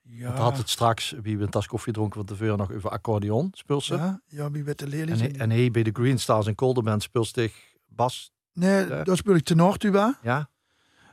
[0.02, 3.50] Ja, Want had het straks, wie een tas koffie dronken van tevoren, nog over accordeon
[3.54, 3.96] speelt ze.
[3.96, 5.22] ja, ja, wie weet de En, lelies.
[5.22, 7.54] en hij bij de Green Stars en Colderband speelt zich
[7.88, 8.32] bas.
[8.54, 9.04] Nee, Ja.
[9.04, 10.18] daar speel ik tenortuba.
[10.22, 10.50] Ja,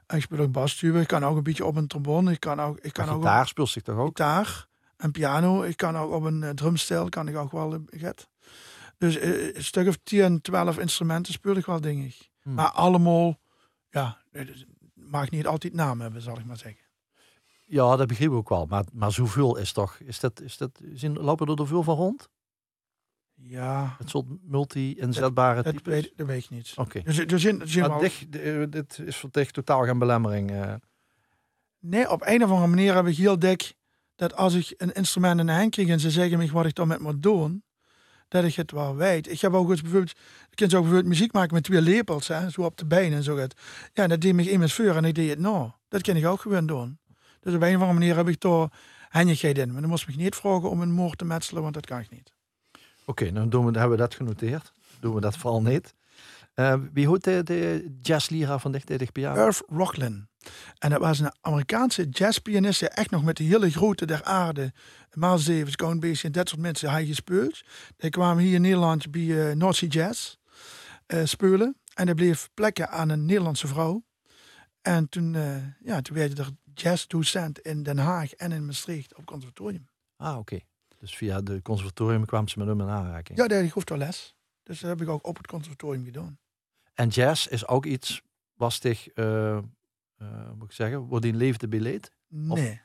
[0.06, 1.00] En ik speel ook bastuba.
[1.00, 2.32] Ik kan ook een beetje op een trombone.
[2.32, 4.06] Ik kan ook, ik kan maar ook gitaar speelt zich toch ook?
[4.06, 4.66] gitaar
[4.98, 5.62] en piano.
[5.62, 7.08] Ik kan ook op een eh, drumstel.
[7.08, 8.28] Kan ik ook wel eh, get.
[8.98, 12.30] Dus eh, een stuk of 10, 12 instrumenten speel ik wel, denk ik.
[12.42, 12.54] Hmm.
[12.54, 13.38] Maar allemaal,
[13.90, 14.22] ja,
[14.94, 16.82] mag niet altijd naam hebben, zal ik maar zeggen.
[17.64, 18.66] Ja, dat begreep ik ook wel.
[18.66, 21.96] Maar, maar zoveel is toch, is dat, is dat, zijn, lopen er er veel van
[21.96, 22.28] rond?
[23.34, 25.92] Ja, Het soort multi-inzetbare dat types?
[25.92, 26.72] weet, dat weet ik niet.
[26.76, 27.02] Oké.
[27.02, 27.44] Dus
[27.76, 30.80] Maar dicht, eh, dit is voor dich totaal geen belemmering.
[31.78, 33.74] Nee, op een of andere manier heb ik heel dik
[34.18, 36.74] dat als ik een instrument in de hand krijg en ze zeggen me wat ik
[36.74, 37.62] dan met moet doen,
[38.28, 39.31] dat ik het wel weet.
[39.31, 40.18] Ik heb ook eens bijvoorbeeld,
[40.50, 43.22] ik kan zo bijvoorbeeld muziek maken met twee lepels, hè, zo op de benen en
[43.22, 43.37] zo.
[43.37, 43.54] gaat.
[43.92, 45.70] Ja, dat deed me iemand voor en ik deed het nou.
[45.88, 46.98] Dat kan ik ook gewoon doen.
[47.40, 48.68] Dus op een of andere manier heb ik daar
[49.09, 49.72] handigheid in.
[49.72, 52.00] Maar dan moest ik me niet vragen om een moord te metselen, want dat kan
[52.00, 52.33] ik niet.
[53.04, 54.72] Oké, dan doen we, dan hebben we dat genoteerd.
[55.00, 55.94] Doen we dat vooral niet.
[56.54, 59.46] Eh, wie hoort de, de jazzleraar van dicht piano?
[59.46, 60.27] Irv Rocklin.
[60.79, 64.72] En dat was een Amerikaanse jazzpianist die echt nog met de hele grote der aarde,
[65.12, 67.62] Miles Davis, Count Basie en dat soort mensen, hij gespeeld.
[67.96, 70.37] Die kwamen hier in Nederland bij uh, North Sea Jazz
[71.07, 71.77] eh, spelen.
[71.94, 74.03] En hij bleef plekken aan een Nederlandse vrouw.
[74.83, 79.14] En toen, eh, ja, toen werd hij er jazzdocent in Den Haag en in Maastricht
[79.16, 79.88] op conservatorium.
[80.16, 80.59] Ah, oké.
[80.98, 83.38] Dus via de conservatorium kwam ze met hem in aanraking.
[83.38, 84.35] Ja, ik hoefde les.
[84.62, 86.38] Dus dat heb ik ook op het conservatorium gedaan.
[86.94, 88.22] En jazz is ook iets
[89.14, 89.59] eh,
[90.54, 92.12] moet ik zeggen, wordt in leefde beleid?
[92.28, 92.81] Nee.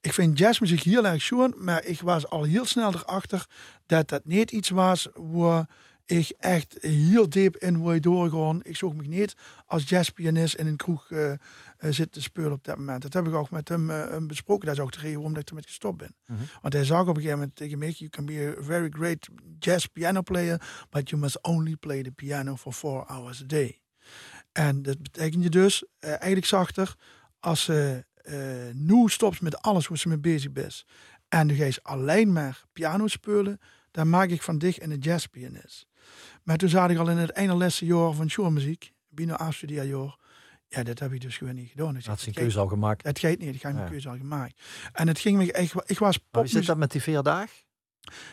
[0.00, 3.46] Ik vind jazzmuziek heel erg schoon, maar ik was al heel snel erachter
[3.86, 5.68] dat dat niet iets was waar
[6.06, 8.60] ik echt heel diep in wil doorgaan.
[8.62, 9.34] Ik zoek me niet
[9.66, 11.36] als jazzpianist in een kroeg uh, uh,
[11.78, 13.02] zitten te spelen op dat moment.
[13.02, 14.66] Dat heb ik ook met hem uh, besproken.
[14.66, 16.16] Dat is ook de reden waarom ik ermee gestopt ben.
[16.26, 16.38] Mhm.
[16.62, 19.28] Want hij zag op een gegeven moment tegen mij, you can be a very great
[19.58, 23.83] jazz piano player, but you must only play the piano for four hours a day.
[24.54, 26.94] En dat betekent je dus, uh, eigenlijk zachter,
[27.40, 28.34] als ze uh,
[28.72, 30.86] nu stopt met alles waar ze mee bezig is.
[31.28, 35.86] En nu ga je alleen maar piano spelen, dan maak ik van dich een jazzpianist.
[36.42, 40.18] Maar toen zat ik al in het ene laatste jaar van showmuziek, binnen afstudeerjaar.
[40.68, 41.94] Ja, dat heb ik dus gewoon niet gedaan.
[41.94, 43.04] Dus had zijn keuze al gemaakt.
[43.04, 43.90] Het gaat niet, ik heb mijn ja.
[43.90, 44.60] keuze al gemaakt.
[44.92, 46.42] En het ging me echt, ik was pop.
[46.42, 47.62] Hoe zit dat met die vier dagen?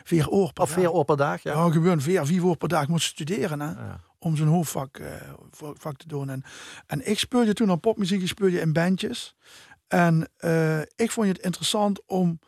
[0.04, 1.72] Vier oor per Of vier oor per dag, ja.
[1.72, 3.70] Gewoon vier, vier oor per dag moet studeren, hè.
[3.70, 4.02] Ja.
[4.24, 5.08] Om zo'n hoofdvak uh,
[5.52, 6.30] vak te doen.
[6.30, 6.44] En,
[6.88, 9.36] en ik speelde toen al popmuziek, ik speelde in bandjes.
[9.88, 12.40] En uh, ik vond het interessant om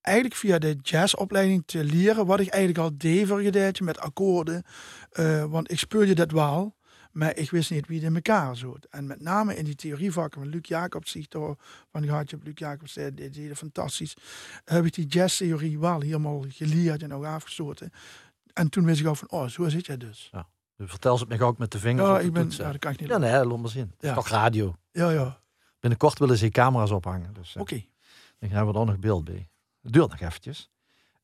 [0.00, 4.62] eigenlijk via de jazzopleiding te leren wat ik eigenlijk al deed voor met akkoorden.
[5.12, 6.74] Uh, want ik speelde dat wel.
[7.12, 8.86] Maar ik wist niet wie het in elkaar zat.
[8.90, 11.56] En met name in die theorievakken met Luc Jacobs, die toch
[11.90, 12.44] van gehad heb.
[12.44, 14.16] Luc Jacobs, die deed fantastisch.
[14.64, 17.90] Heb ik die jazztheorie wel helemaal geleerd en ook afgestoten.
[18.52, 20.30] En toen wist ik ook van, oh, zo zit jij dus.
[20.78, 23.00] Vertel ze het me ook met de vingers Ja, ik ben, ja, dat kan ik
[23.00, 23.08] niet.
[23.08, 23.92] Ja, nee, laat maar zien.
[23.98, 24.14] Ja.
[24.14, 24.74] toch radio.
[24.92, 25.40] Ja, ja.
[25.80, 27.32] Binnenkort willen ze camera's ophangen.
[27.34, 27.84] Dus eh, Oké.
[28.38, 29.48] dan gaan we er nog beeld bij.
[29.82, 30.70] Het duurt nog eventjes.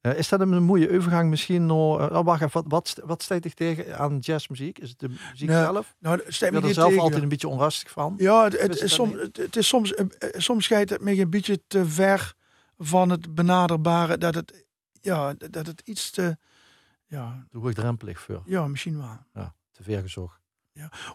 [0.01, 3.23] Eh, is dat een mooie overgang misschien eh, oh, wacht even, wat, wat, st- wat
[3.23, 4.79] staat ik tegen aan jazzmuziek?
[4.79, 5.95] Is het de muziek Nee, zelf?
[5.99, 7.03] Nou, Ik ben er zelf tegen.
[7.03, 8.15] altijd een beetje onrustig van.
[8.19, 11.31] Ja, het, Is het, soms, het, het is soms, eh, soms scheidt het me een
[11.31, 12.35] beetje te ver
[12.79, 14.19] van het benaderbare.
[14.19, 14.65] Dat het,
[15.01, 16.37] ja, dat het iets te,
[17.13, 18.43] ja, ik drempelig voor.
[18.47, 19.19] ja, misschien wel.
[19.35, 20.41] Ja, te ver gezocht.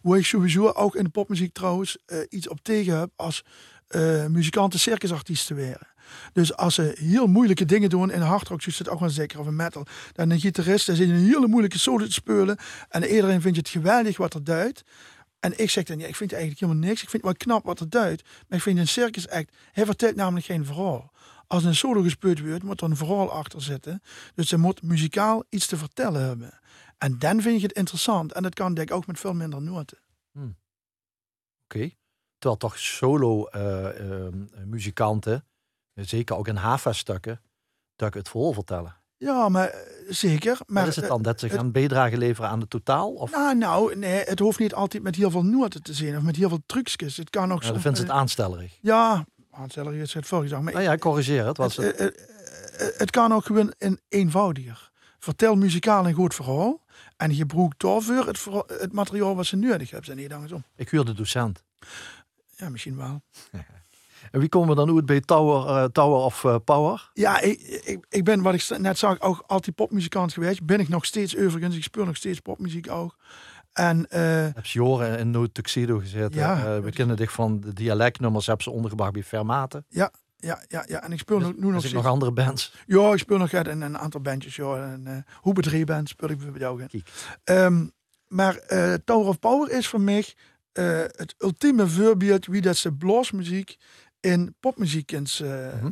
[0.02, 3.44] Hoe ik sowieso ook in de popmuziek trouwens eh, iets op tegen heb als
[3.88, 5.88] eh, muzikanten circusartiesten werden.
[6.34, 9.48] Dus als ze heel moeilijke dingen doen in hardrock, zoals het ook wel zeker, of
[9.48, 12.58] in metal, dan een gitarist, dan zit je een hele moeilijke solo te spelen
[12.90, 14.84] en iedereen vindt het geweldig wat er duidt.
[15.40, 17.02] En ik zeg dan, ja, ik vind eigenlijk helemaal niks.
[17.02, 18.24] Ik vind het wel knap wat er duidt.
[18.48, 21.12] Maar ik vind een circus act, hij vertelt namelijk geen verhaal.
[21.48, 24.02] Als een solo gespeeld wordt, moet er een verhaal achter zitten.
[24.36, 26.60] Dus ze moet muzikaal iets te vertellen hebben.
[26.98, 28.32] En dan vind je het interessant.
[28.34, 29.98] En dat kan denk ik ook met veel minder noten.
[31.64, 31.90] Oké.
[32.38, 34.34] Terwijl toch solo eh, eh,
[34.66, 35.46] muzikanten,
[35.94, 37.42] zeker ook in Hava-stukken,
[37.96, 38.96] dat het verhaal vertellen.
[39.18, 39.80] Ja, maar eh,
[40.10, 40.58] zeker.
[40.66, 43.14] Maar is het dan dat ze het- gaan bijdrage leveren aan de totaal?
[43.14, 46.24] Of Nou, nou, nee, het hoeft niet altijd met heel veel noten te zijn of
[46.24, 47.18] met heel veel trucjes.
[47.18, 48.78] Het kan ook ja, dan vinden ze het aanstellerig?
[48.82, 49.26] Ja,
[49.58, 50.62] aansteller is het vorige dag.
[50.62, 51.58] Maar Nou ja, corrigeer het.
[51.58, 54.92] Was het, het, eh, eh, eh, het kan ook gewoon in eenvoudiger.
[55.20, 56.84] Vertel muzikaal een goed verhaal.
[57.18, 60.10] En je gebruikt daarvoor het, verhaal- het materiaal wat ze nodig hebben.
[60.12, 60.64] En niet andersom.
[60.76, 61.64] ik huur de docent.
[62.56, 63.22] Ja, misschien wel.
[64.32, 67.10] En wie komen we dan uit bij Tower, eh, Tower of Power?
[67.14, 70.64] Ja, ik, ik, ik ben, wat ik net zag, ook altijd popmuzikant geweest.
[70.66, 71.76] Ben ik nog steeds overigens.
[71.76, 73.16] Ik speel nog steeds popmuziek ook.
[73.78, 74.22] En eh,
[74.54, 74.66] Heb
[75.20, 76.40] in No Tuxedo gezeten?
[76.40, 76.76] Ja.
[76.76, 79.84] Eh, we kennen dich van de dialectnummers, heb ze ondergebracht bij Fermate.
[79.88, 80.12] ja,
[80.68, 81.04] ja, ja.
[81.04, 82.74] En ik speel nu nog nog andere bands.
[82.86, 84.56] Ja, ik speel nog uit in een aantal bandjes.
[84.56, 84.92] Ja.
[84.92, 86.86] En, uh, Hoebe 3 band speel ik bij jou.
[87.44, 87.88] Ehm,
[88.28, 88.60] maar
[89.06, 90.26] Tower of Power is voor mij
[91.16, 93.78] het ultieme voorbeeld wie dat ze bluesmuziek
[94.20, 95.42] in popmuziek kunt,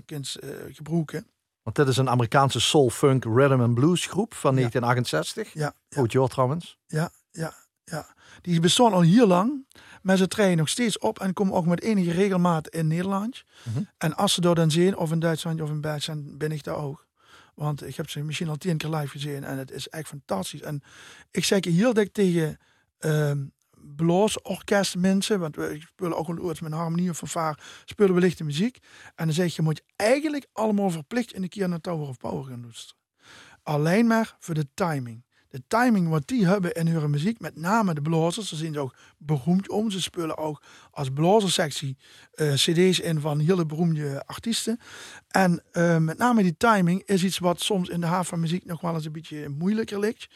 [0.05, 1.27] kunt, eh, gebruiken.
[1.63, 4.59] Want dit is een Amerikaanse soul, funk, rhythm and blues groep van Ja.
[4.59, 5.53] 1968.
[5.53, 6.77] Ja, ja, Oud jaar trouwens.
[6.87, 7.53] ja, ja,
[7.85, 8.13] ja.
[8.41, 9.67] Die bestaan al heel lang,
[10.01, 13.43] maar ze treden nog steeds op en komen ook met enige regelmaat in Nederland.
[13.63, 13.83] Mhm.
[13.97, 16.77] En als ze daar dan zien, of in Duitsland of in België, ben ik daar
[16.77, 17.07] ook.
[17.55, 20.61] Want ik heb ze misschien al tien keer live gezien en het is echt fantastisch.
[20.61, 20.83] En
[21.31, 22.57] ik zeg heel dik tegen
[22.99, 23.43] ehm
[23.95, 28.77] blaasorkestmensen, want we spelen ook wel eens met harmonie of fanfare, spelen lichte muziek.
[29.15, 32.17] En dan zeg je, je moet eigenlijk allemaal verplicht in een keer naar Tower of
[32.17, 33.01] Power gaan luisteren.
[33.63, 35.24] Alleen maar voor de timing.
[35.55, 38.79] De timing wat die hebben in hun muziek, met name de blazers, ze zijn ze
[38.79, 39.91] ook beroemd om.
[39.91, 41.97] Ze spelen ook als blazersectie
[42.33, 44.79] eh, cd's in van hele beroemde artiesten.
[45.27, 48.81] En eh, met name die timing is iets wat soms in de haven muziek nog
[48.81, 50.27] wel eens een beetje moeilijker ligt.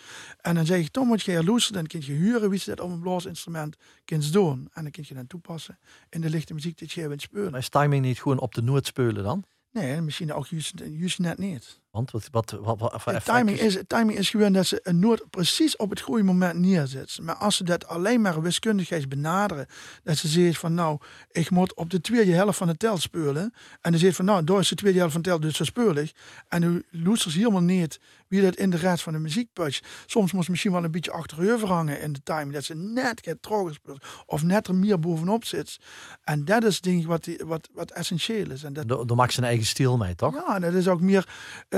[0.41, 2.69] En dan zeg ik, Tom, moet je hier luisteren, dan kun je huren wie ze
[2.69, 4.69] dat op een blaasinstrument kunt doen.
[4.73, 5.79] En dan kun je dan toepassen
[6.09, 7.51] in de lichte muziek dat je wilt spelen.
[7.51, 9.43] Maar is timing niet gewoon op de noot spelen dan?
[9.71, 11.79] Nee, misschien ook juist, juist net niet.
[11.91, 15.29] Want wat, wat, wat, wat voor timing is, timing is gewoon dat ze een noot
[15.29, 17.17] precies op het goede moment neerzet.
[17.21, 19.65] Maar als ze dat alleen maar wiskundigheid benaderen,
[20.03, 20.97] dat ze zegt van nou,
[21.31, 23.53] ik moet op de tweede helft van de tel spelen.
[23.81, 26.11] En dan zegt van nou, door is de tweede helft van de tel dus ik.
[26.47, 29.87] En nu luistert ze helemaal niet wie dat in de rest van de muziek puncht.
[30.05, 33.21] Soms moet ze misschien wel een beetje achterover hangen in de timing, dat ze net
[33.25, 34.05] gaat trager speelt.
[34.25, 35.77] Of net er meer bovenop zit.
[36.23, 38.63] En dat is denk ik wat, die- wat, wat essentieel is.
[38.63, 40.33] En dat, Daar daar maakt zijn eigen stijl mee, toch?
[40.47, 41.27] ja, dat is ook meer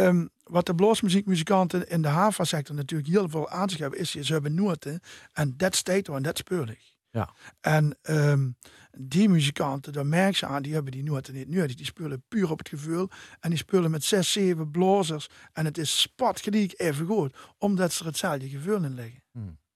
[0.05, 4.33] ehm, wat de bluesmuziekmuzikanten in de HAVA-sector natuurlijk heel veel aan zich hebben, is ze
[4.33, 4.99] hebben noten
[5.33, 6.95] en dat staat en dat ik.
[7.11, 7.33] Ja.
[7.59, 8.49] En ehm,
[8.97, 11.75] die muzikanten, daar merk je aan, die hebben die noten niet nodig.
[11.75, 13.09] Die spelen puur op het gevoel
[13.39, 17.99] en die spelen met zes, zeven blazers en het is spatgelijk even goed, omdat ze
[17.99, 19.23] er hetzelfde gevoel in leggen.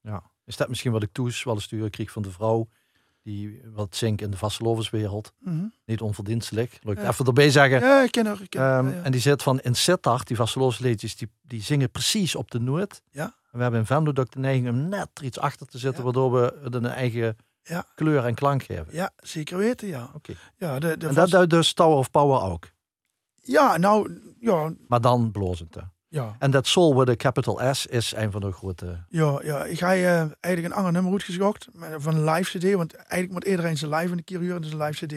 [0.01, 0.31] Ja.
[0.45, 2.67] Is dat misschien wat ik toes wel eens sturen kreeg van de vrouw
[3.25, 5.33] die wat zingt in de vastelovenswereld?
[5.39, 5.65] Mhm.
[5.85, 6.79] Niet onverdienstelijk.
[6.81, 7.07] Ja.
[7.09, 7.79] even erbij zeggen.
[7.79, 8.41] Ja, ik ken er.
[8.41, 9.01] Ik ken er, Ehm, ja.
[9.03, 13.01] En die zit van in Sittard, die vastelovensliedjes, die, die zingen precies op de noot.
[13.11, 13.23] Ja.
[13.23, 16.31] En we hebben in Venlo de neiging om net er iets achter te zetten, waardoor
[16.31, 17.85] we het een eigen Ja.
[17.95, 18.87] kleur en klank geven.
[18.89, 20.09] Ja, zeker weten, ja.
[20.13, 20.33] Oké.
[20.57, 22.69] Ja, de, de En dat duidt dus Tower of Power ook.
[23.41, 25.75] ja, nou, ja, Maar dan blozend.
[25.75, 25.81] hè.
[26.15, 26.35] Ja.
[26.39, 28.97] En dat Soul with a capital S is een van de grote...
[29.09, 29.65] Ja, ja.
[29.65, 30.05] ik ga uh,
[30.39, 32.73] eigenlijk een ander nummer uitgezocht van een live cd.
[32.73, 35.13] Want eigenlijk moet iedereen zijn live in de keer huren, dus een live cd.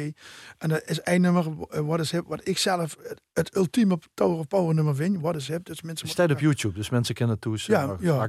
[0.58, 2.96] En dat is één nummer, uh, What is Hip, wat ik zelf
[3.32, 5.20] het, ultieme Tower of Power nummer vind.
[5.20, 5.64] What is Hip.
[5.64, 7.58] Dus mensen staat op YouTube, dus mensen kennen het toe.
[7.61, 8.26] Ja, ja.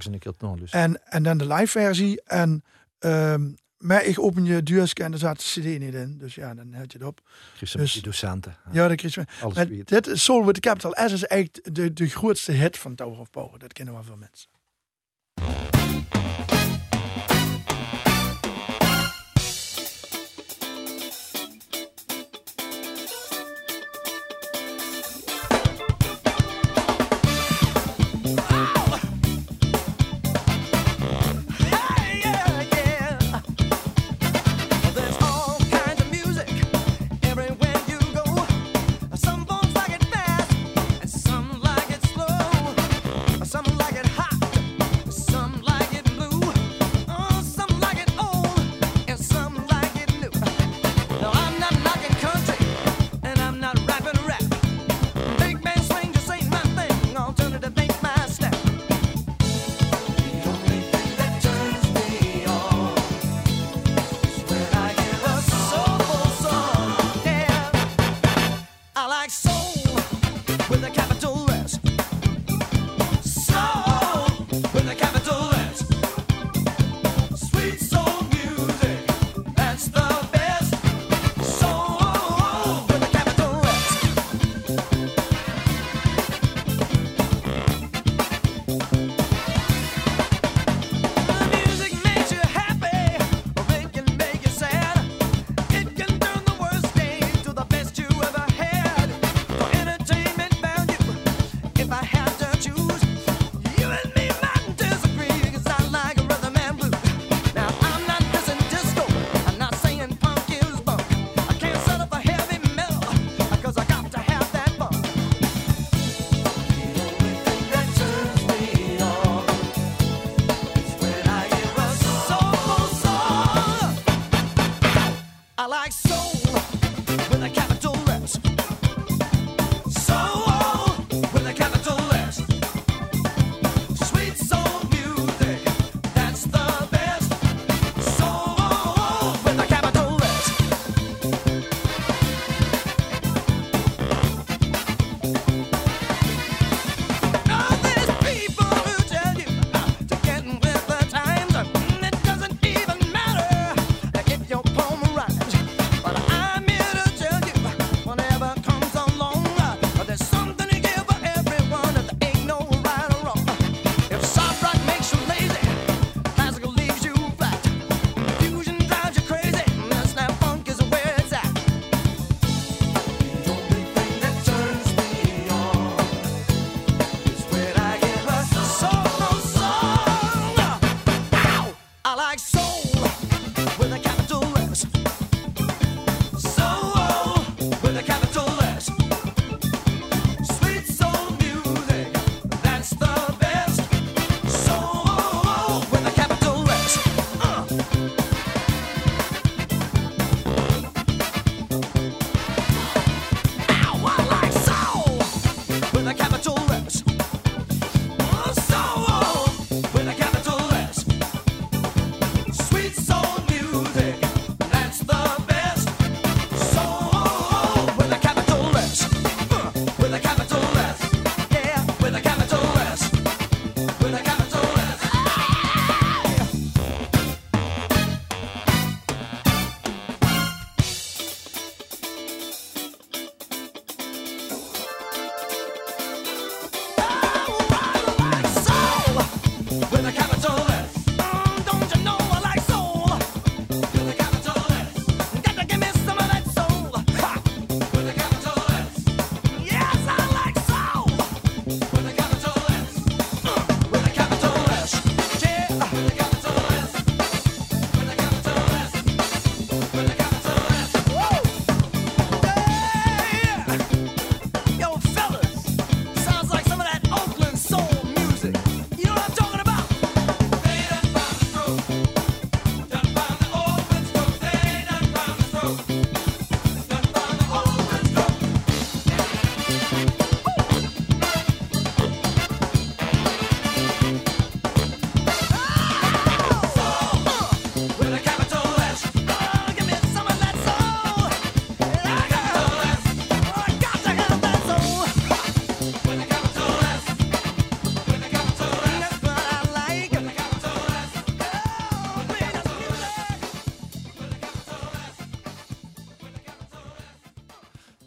[0.69, 2.63] En, en dan de live versie en...
[2.99, 6.17] Um, maar ik open je duurske en er zat de CD niet in.
[6.17, 7.21] Dus ja, dan had je het op.
[7.55, 8.57] Christen dus, die docenten.
[8.71, 12.51] Ja, dat kreeg dit is Soul with the Capital S is eigenlijk de, de grootste
[12.51, 13.59] hit van Tower of Power.
[13.59, 14.49] Dat kennen wel veel mensen.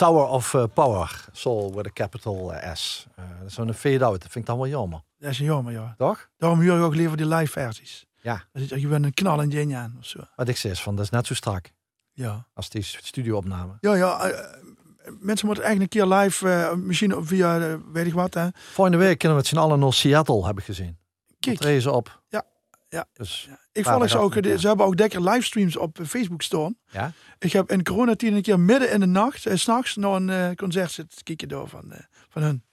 [0.03, 3.07] Tower of eh, Power, Soul with a capital eh, S.
[3.17, 5.01] Eh, dat is zo'n fade-out, dat vind ik dan wel jammer.
[5.19, 5.95] Dat is jammer, ja.
[5.99, 6.29] Toch?
[6.39, 8.07] Daarom huur ik ook liever die live versies.
[8.17, 8.45] Ja.
[8.53, 10.21] Er gewoon een knal en ding aan of zo.
[10.37, 11.71] Wat ik zeg, van, dat is net zo strak
[12.13, 12.47] Ja.
[12.55, 13.77] als die studioopname.
[13.81, 14.17] Ja, ja.
[15.21, 18.49] mensen moeten eigenlijk een keer live, eh, misschien via, weet ik wat, hè.
[18.55, 20.99] Volgende week kunnen we het z'n allen naar Seattle, heb ik gezien.
[21.41, 21.59] Kijk.
[21.59, 22.23] Treden ze op.
[22.29, 22.45] Ja,
[22.93, 23.07] ja.
[23.13, 24.57] Dus, Ik Ja, volg dat ze ook, de- ja.
[24.57, 26.77] ze hebben ook lekker livestreams op eh, Facebook staan.
[26.91, 27.13] ja?
[27.39, 30.51] Ik heb in coronatien een keer midden in de nacht, eh, s'nachts, naar een eh,
[30.57, 32.65] concert zitten kijken door van, eh, van hun.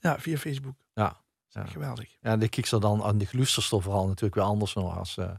[0.00, 0.74] Ja, via Facebook.
[0.94, 1.16] Ja.
[1.48, 1.64] ja.
[1.64, 2.16] Geweldig.
[2.20, 5.30] Ja, die kiek er dan aan die glusterstof vooral natuurlijk weer anders nog als eh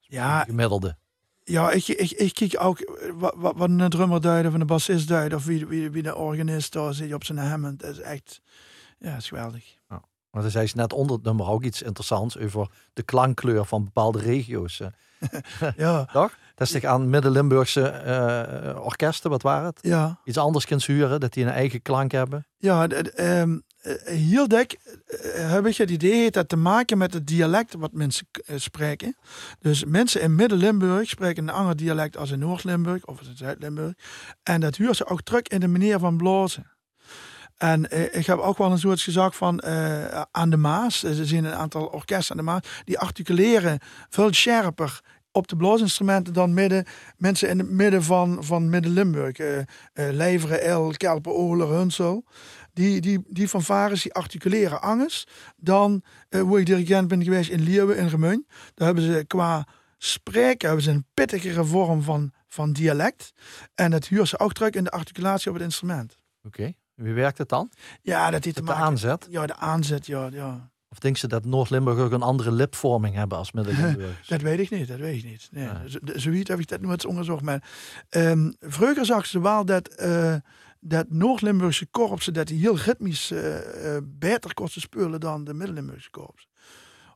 [0.00, 0.96] Ja, gemiddelde.
[1.44, 4.66] ja ik, ik, ik kijk ook eh, wat, wat, wat een drummer duidt of een
[4.66, 7.80] bassist duidt of wie, wie, wie de organist daar zit op zijn Hammond.
[7.80, 8.40] Dat is echt,
[8.98, 9.74] ja, is geweldig.
[10.36, 14.18] Want hij zei net onder het nummer ook iets interessants over de klankkleur van bepaalde
[14.18, 14.80] regio's.
[14.80, 14.88] eh.
[15.76, 16.36] Ja, Toch?
[16.54, 19.78] Dat is zich aan Midden-Limburgse eh, orkesten, wat waren het?
[19.82, 20.20] ja.
[20.24, 22.46] Iets anders kunt huren, dat die een eigen klank hebben.
[22.56, 23.42] Ja, eh,
[24.04, 24.78] heel dik
[25.32, 28.26] heb ik het idee heeft dat te maken met het dialect wat mensen
[28.56, 29.16] spreken.
[29.58, 33.92] Dus mensen in Midden-Limburg spreken een ander dialect als in Noord-Limburg of in Zuid-Limburg.
[34.42, 36.75] En dat huurt ze ook terug in de manier van blazen.
[37.56, 41.02] En eh, ik heb ook wel een soort gezag van eh, aan de Maas.
[41.02, 43.78] Er zijn een aantal orkesten aan de Maas die articuleren
[44.08, 45.00] veel scherper
[45.32, 46.86] op de blaasinstrumenten dan midden,
[47.16, 49.36] mensen in het midden van, van Midden-Limburg.
[49.94, 52.24] Leveren, El, Kelpen, Oler, Hunsel.
[52.72, 55.26] Die, die, die fanfares die articuleren anders
[55.56, 58.46] dan hoe ik dirigent ben geweest in Leeuwen in Remun.
[58.74, 59.66] Daar hebben ze qua
[59.98, 63.32] spreken hebben ze een pittigere vorm van, van dialect.
[63.74, 66.18] En dat huurt ze ook terug in de articulatie op het instrument.
[66.42, 66.72] Oké.
[66.96, 67.70] Wie werkt het dan?
[68.02, 69.26] Ja, dat heeft te Met de aanzet?
[69.30, 70.70] Ja, de aanzet, ja, ja.
[70.88, 74.26] Of denk ze dat Noord-Limburg ook een andere lipvorming hebben als Midden-Limburg?
[74.28, 75.48] Dat weet ik niet, dat weet ik niet.
[75.50, 77.42] Nee, zo- Zoiets heb ik dat nooit onderzocht.
[77.42, 77.68] Maar
[78.08, 80.34] ehm vroeger zag ze wel dat, eh,
[80.80, 86.48] dat Noord-Limburgse korpsen dat die heel ritmisch eh, beter kosten spelen dan de Midden-Limburgse korps.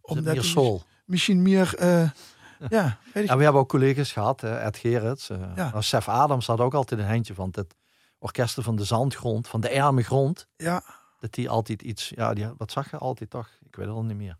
[0.02, 0.82] Het meer die soul?
[1.04, 5.30] misschien meer, ja, weet ik we hebben ook collega's gehad, Ed Gerrits.
[5.56, 5.80] Ja.
[5.80, 7.74] Sef Adams had ook altijd een handje van het
[8.20, 10.46] orkesten van de zandgrond, van de arme grond.
[10.56, 10.82] ja.
[11.20, 13.48] Dat die altijd iets, ja, die, wat zag je altijd toch?
[13.66, 14.36] Ik weet het al niet meer.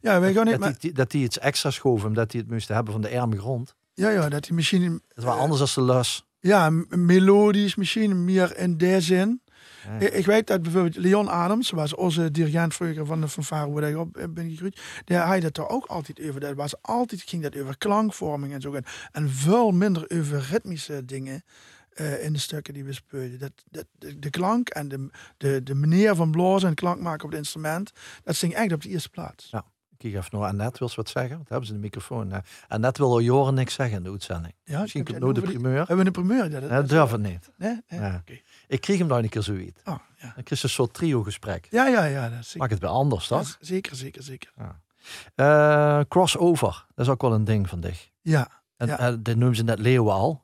[0.00, 2.40] Ja, weet ik ook niet, dat, maar, die, dat die iets extra schoven, omdat die
[2.40, 3.74] het moesten hebben van de arme grond.
[3.94, 6.26] ja, ja, dat die misschien, Dat is wel anders als de lus.
[6.40, 9.42] ja, melodisch misschien meer in die zin.
[10.00, 10.08] Ja.
[10.08, 13.96] Ik, weet dat bijvoorbeeld Leon Adams, was onze dirigent vroeger van de fanfare waar ik
[13.96, 16.40] op ben gegroeid, die hij dat er ook altijd over.
[16.40, 21.04] Dat was altijd ging dat over klankvorming en zo en, en veel minder over ritmische
[21.04, 21.44] dingen
[21.94, 23.38] eh, in de stukken die we speelden.
[23.38, 27.24] Dat, dat, de, de klank en de, de, de manier van blazen en klank maken
[27.24, 27.92] op het instrument,
[28.24, 29.48] dat sting echt op de eerste plaats.
[29.50, 29.64] Ja.
[29.98, 31.36] Ik even naar Annette, wil ze wat zeggen?
[31.36, 32.30] Want hebben ze de microfoon.
[32.32, 32.38] Uh,
[32.68, 34.54] Annette wil al jaren niks zeggen in de uitzending.
[34.64, 35.76] Ja, Misschien komt de primeur.
[35.76, 36.50] Hebben we een primeur?
[36.50, 37.50] Ja, dat, dat durf het niet.
[37.56, 37.80] Nee?
[37.88, 38.00] Nee?
[38.00, 38.22] Ja.
[38.66, 39.80] Ik kreeg hem dan een keer zoiets.
[39.84, 40.32] Oh, ja.
[40.34, 41.66] Dan kreeg een soort trio-gesprek.
[41.70, 42.28] Ja, ja, ja.
[42.28, 42.60] Dat is zeker.
[42.60, 43.56] Maak het bij anders, toch?
[43.60, 44.52] zeker, zeker, zeker.
[45.34, 48.10] Eh, crossover, dat is ook wel een ding van dich.
[48.20, 48.98] Ja, En Ja.
[48.98, 50.43] eh, dit noemen ze net Leeuwen al.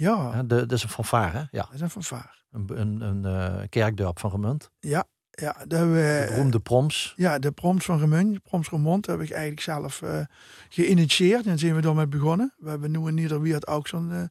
[0.00, 1.44] Ja, de, dat is een fanfare, hè?
[1.50, 1.62] Ja.
[1.62, 2.38] dat is een fanfare.
[2.50, 4.70] Een, een, een eh, kerkdorp van Remund.
[4.78, 5.66] Ja, ja, we...
[5.68, 7.12] De beroemde proms.
[7.16, 10.20] Ja, de proms van Remun, proms Remond, heb ik eigenlijk zelf eh,
[10.68, 11.46] geïnitieerd.
[11.46, 12.54] En zijn we daarmee begonnen.
[12.58, 14.22] We hebben nu in Niederweert ook zo'n eh,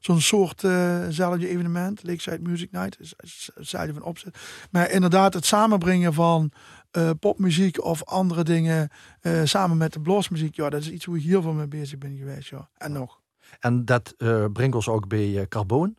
[0.00, 2.02] zo'n soort eh zelfde evenement.
[2.02, 3.14] Lakeside Music Night,
[3.54, 4.38] zijde van opzet.
[4.70, 6.52] Maar inderdaad het samenbrengen van
[6.90, 8.88] eh, popmuziek of andere dingen
[9.20, 10.56] eh, samen met de bluesmuziek.
[10.56, 12.50] Ja, dat is iets hoe ik heel veel mee bezig ben geweest.
[12.50, 12.68] Ja.
[12.76, 13.22] En nog.
[13.60, 15.96] En dat eh, brengt ons ook bij eh, Carboon.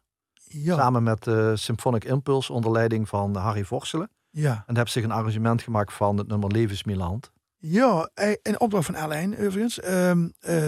[0.47, 4.09] Ja, Samen met eh Symphonic Impulse onder leiding van Harry Vorselen.
[4.29, 4.63] ja.
[4.67, 7.31] En hebben zich een arrangement gemaakt van het nummer Levensmiland.
[7.57, 8.09] Ja,
[8.41, 9.79] in opdracht van Alain overigens.
[9.79, 10.11] Eh,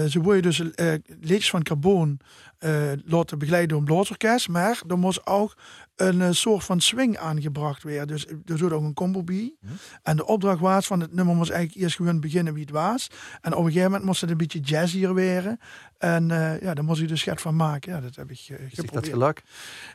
[0.06, 2.20] ze worden dus eh liedjes van Carbon
[2.60, 4.48] eh, laten begeleiden door een.
[4.50, 5.58] Maar er moest ook
[5.96, 8.08] een eh, soort van swing aangebracht worden.
[8.08, 9.56] Dus er zat ook een combo bij.
[9.62, 9.74] Mhm.
[10.04, 13.08] En de opdracht was van het nummer moest eigenlijk eerst gewoon beginnen wie het was.
[13.42, 15.60] En op een gegeven moment moest het een beetje jazzier worden.
[15.98, 17.94] En eh, ja, daar moest je dus schet van maken.
[17.94, 19.14] Ja, dat heb ik eh, Is zich dat geprobeerd.
[19.14, 19.42] geluk?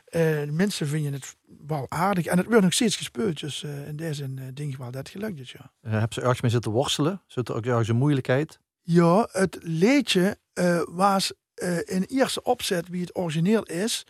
[0.05, 1.35] Eh, mensen vinden het
[1.67, 2.25] wel aardig.
[2.25, 3.39] En het wordt nog steeds gespeeld.
[3.39, 5.71] Dus eh, in deze zin eh, denk ik wel dat het gelukt is, ja.
[5.81, 7.21] Uh, heb ze ergens mee zitten worstelen?
[7.27, 8.59] Zit er ook ergens een moeilijkheid?
[8.81, 11.33] Ja, het liedje eh, was
[11.63, 14.05] eh, in eerste opzet, wie het origineel is,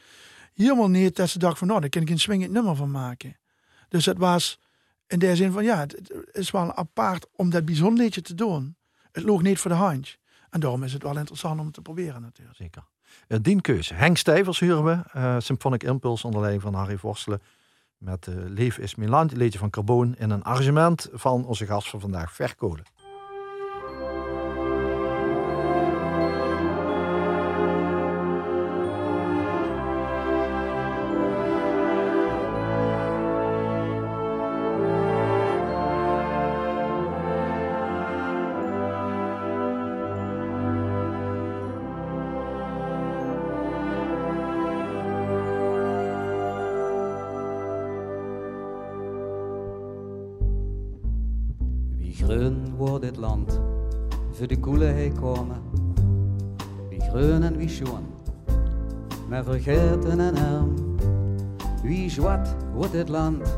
[0.53, 3.37] helemaal niet dat ze dacht van, nou, daar kan ik een swingend nummer van maken.
[3.89, 4.59] Dus het was
[5.07, 8.75] in de zin van, ja, het, is wel apart om dat bijzonder liedje te doen.
[9.11, 10.17] Het loog niet voor de hand.
[10.49, 12.57] En daarom is het wel interessant om te proberen natuurlijk.
[12.57, 12.83] Zeker.
[13.27, 13.93] Uh, dienkeuze.
[13.93, 15.03] Henk Stijvers huren we.
[15.15, 17.41] Uh, Symphonic Impulse onder leiding van Harry Vorstelen.
[17.97, 20.15] Met Leef is Milan, het liedje van Carbon.
[20.17, 23.02] In een arrangement van onze gast van vandaag, Verkolen.
[52.33, 53.61] Groen wordt dit land,
[54.31, 55.57] voor de koele hij komen.
[56.89, 58.03] Wie groen en wie schoon,
[59.29, 60.73] maar vergeten en arm.
[61.83, 63.57] Wie zwart wordt dit land,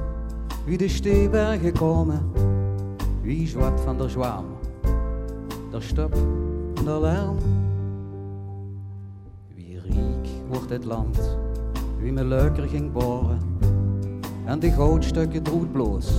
[0.66, 2.32] wie de steebergen komen.
[3.22, 4.46] Wie zwart van der zwaam,
[5.72, 6.14] der stop
[6.76, 7.38] en der lärm.
[9.56, 11.38] Wie riek wordt dit land,
[12.00, 13.40] wie me leuker ging boren.
[14.46, 16.12] En de goudstukken droet bloos,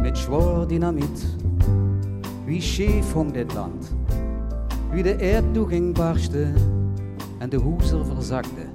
[0.00, 1.38] met zwaar dynamiet.
[2.50, 3.94] Wie scheef hong dit land,
[4.90, 6.54] wie de aarddoe ging barsten
[7.38, 8.66] en de hoezer verzakte.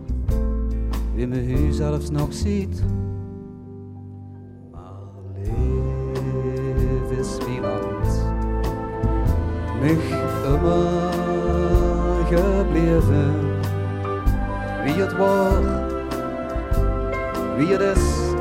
[1.15, 2.83] Wie me hu zelfs nog ziet.
[4.71, 4.93] Maar
[5.33, 8.07] leef is wie land,
[9.81, 10.09] mich
[10.45, 11.13] immer
[12.29, 13.33] gebleven.
[14.83, 15.65] Wie het was,
[17.57, 18.33] wie het is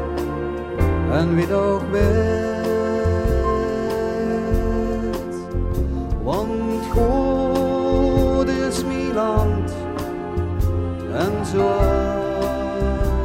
[1.10, 2.53] en wie het ook weet.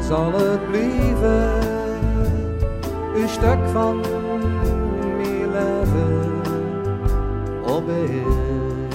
[0.10, 1.68] Zal het blijven.
[3.16, 4.00] Een stuk van
[5.18, 6.42] mijn leven
[7.76, 8.94] op eerd.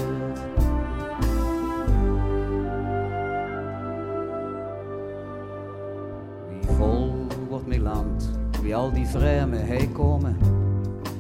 [6.49, 8.31] Wie vol wordt mijn land,
[8.63, 10.37] wie al die vreemden heen komen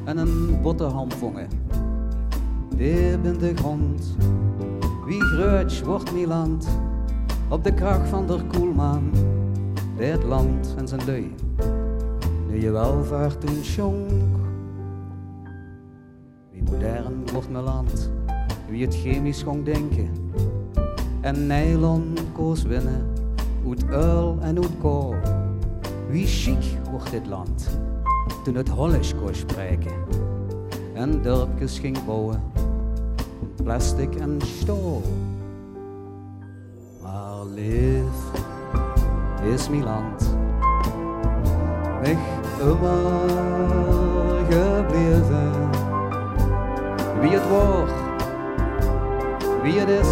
[0.04, 1.48] en een boterham vangen.
[2.76, 4.16] Diep in de grond,
[5.06, 6.68] wie groot wordt mijn land,
[7.48, 9.10] op de kracht van der koelman,
[9.96, 11.34] dit land en zijn lui.
[12.48, 14.10] Nu je welvaart toen schonk.
[16.50, 18.10] Wie modern wordt mijn land,
[18.68, 20.10] wie het chemisch kon denken
[21.20, 23.06] en nylon koos winnen,
[23.66, 25.14] uit uil en uit kool.
[26.08, 27.78] Wie chic wordt dit land,
[28.44, 29.92] toen het Hollisch kon spreken
[30.94, 32.42] en dorpjes ging bouwen,
[33.62, 35.02] plastic en stol.
[37.02, 38.33] Maar lief
[39.44, 40.36] is mijn land,
[42.00, 42.16] weg
[42.60, 43.28] immer
[44.48, 45.52] gebleven.
[47.20, 47.92] Wie het wordt,
[49.62, 50.08] wie het is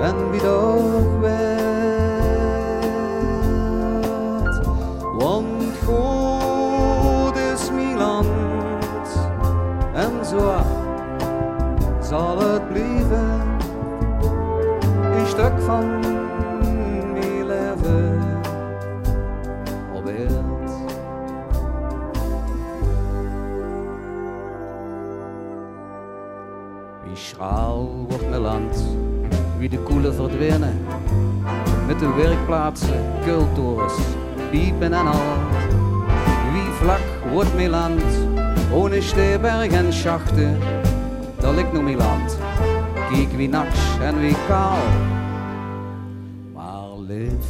[0.00, 1.66] en wie ook werd.
[5.18, 8.26] Want God is mijn land
[9.94, 10.54] en zo
[12.00, 12.85] zal het blijven.
[29.58, 30.78] Wie de koelen verdwijnen.
[31.86, 33.94] Met de werkplaatsen, kultors,
[34.50, 35.36] piepen en al.
[36.52, 38.02] Wie vlak wordt mijn land,
[38.72, 40.58] ohne steeberg en schachten.
[41.40, 42.38] Dat ligt nog mijn land,
[43.10, 44.78] kijk wie naks en wie kaal.
[46.54, 47.46] Maar lief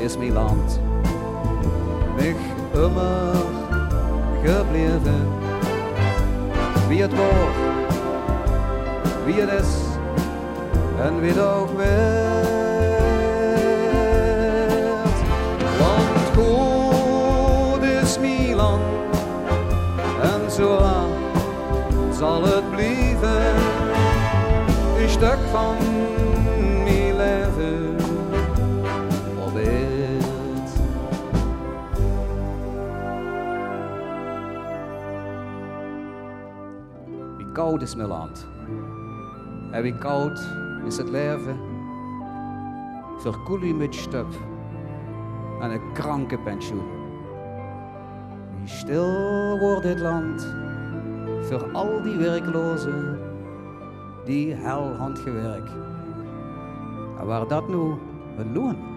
[0.00, 0.80] is mijn land,
[2.16, 2.36] mich
[2.74, 3.34] immer
[4.42, 5.28] gebleven.
[6.88, 7.73] Wie het wordt,
[9.24, 9.74] wie het is
[11.00, 12.44] en wie het ook werd.
[15.78, 18.82] Want God is mijn land
[20.22, 21.12] en zo lang
[22.12, 23.54] zal het blijven.
[24.98, 25.76] Een stuk van
[26.84, 27.96] mijn leven
[29.44, 29.52] op.
[37.36, 38.46] Wie koud is mijn land
[39.74, 40.38] en wie koud
[40.86, 41.58] is het leven.
[43.18, 44.26] Verkoel u met stub
[45.60, 46.86] en een kranke pensioen.
[48.58, 50.54] Wie stil wordt dit land
[51.40, 53.18] voor al die werklozen
[54.24, 55.68] die hel handgewerk.
[57.18, 57.94] En waar dat nu
[58.36, 58.93] een loon?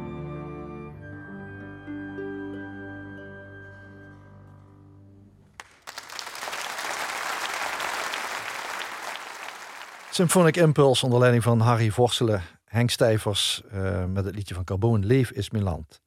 [10.18, 15.06] Symphonic Impulse onder leiding van Harry Vorselen, Henk Stijvers eh, met het liedje van Carboon
[15.06, 16.02] Leef is mijn land.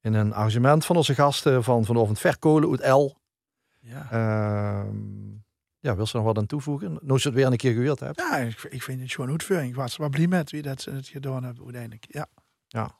[0.00, 3.16] In een arrangement van onze gasten van vanavond Verkolen uit L.
[3.78, 4.08] Ja.
[4.10, 4.96] Ehm,
[5.78, 6.98] ja, wil ze nog wat aan toevoegen?
[7.02, 8.18] Nu ze het weer een keer gehuurd hebt.
[8.18, 9.70] Ja, ik, ik vind het gewoon uitvoering.
[9.70, 12.06] Ik was wel blij met wie dat ze het gedaan hebben uiteindelijk.
[12.08, 12.26] Ja.
[12.66, 12.98] Ja.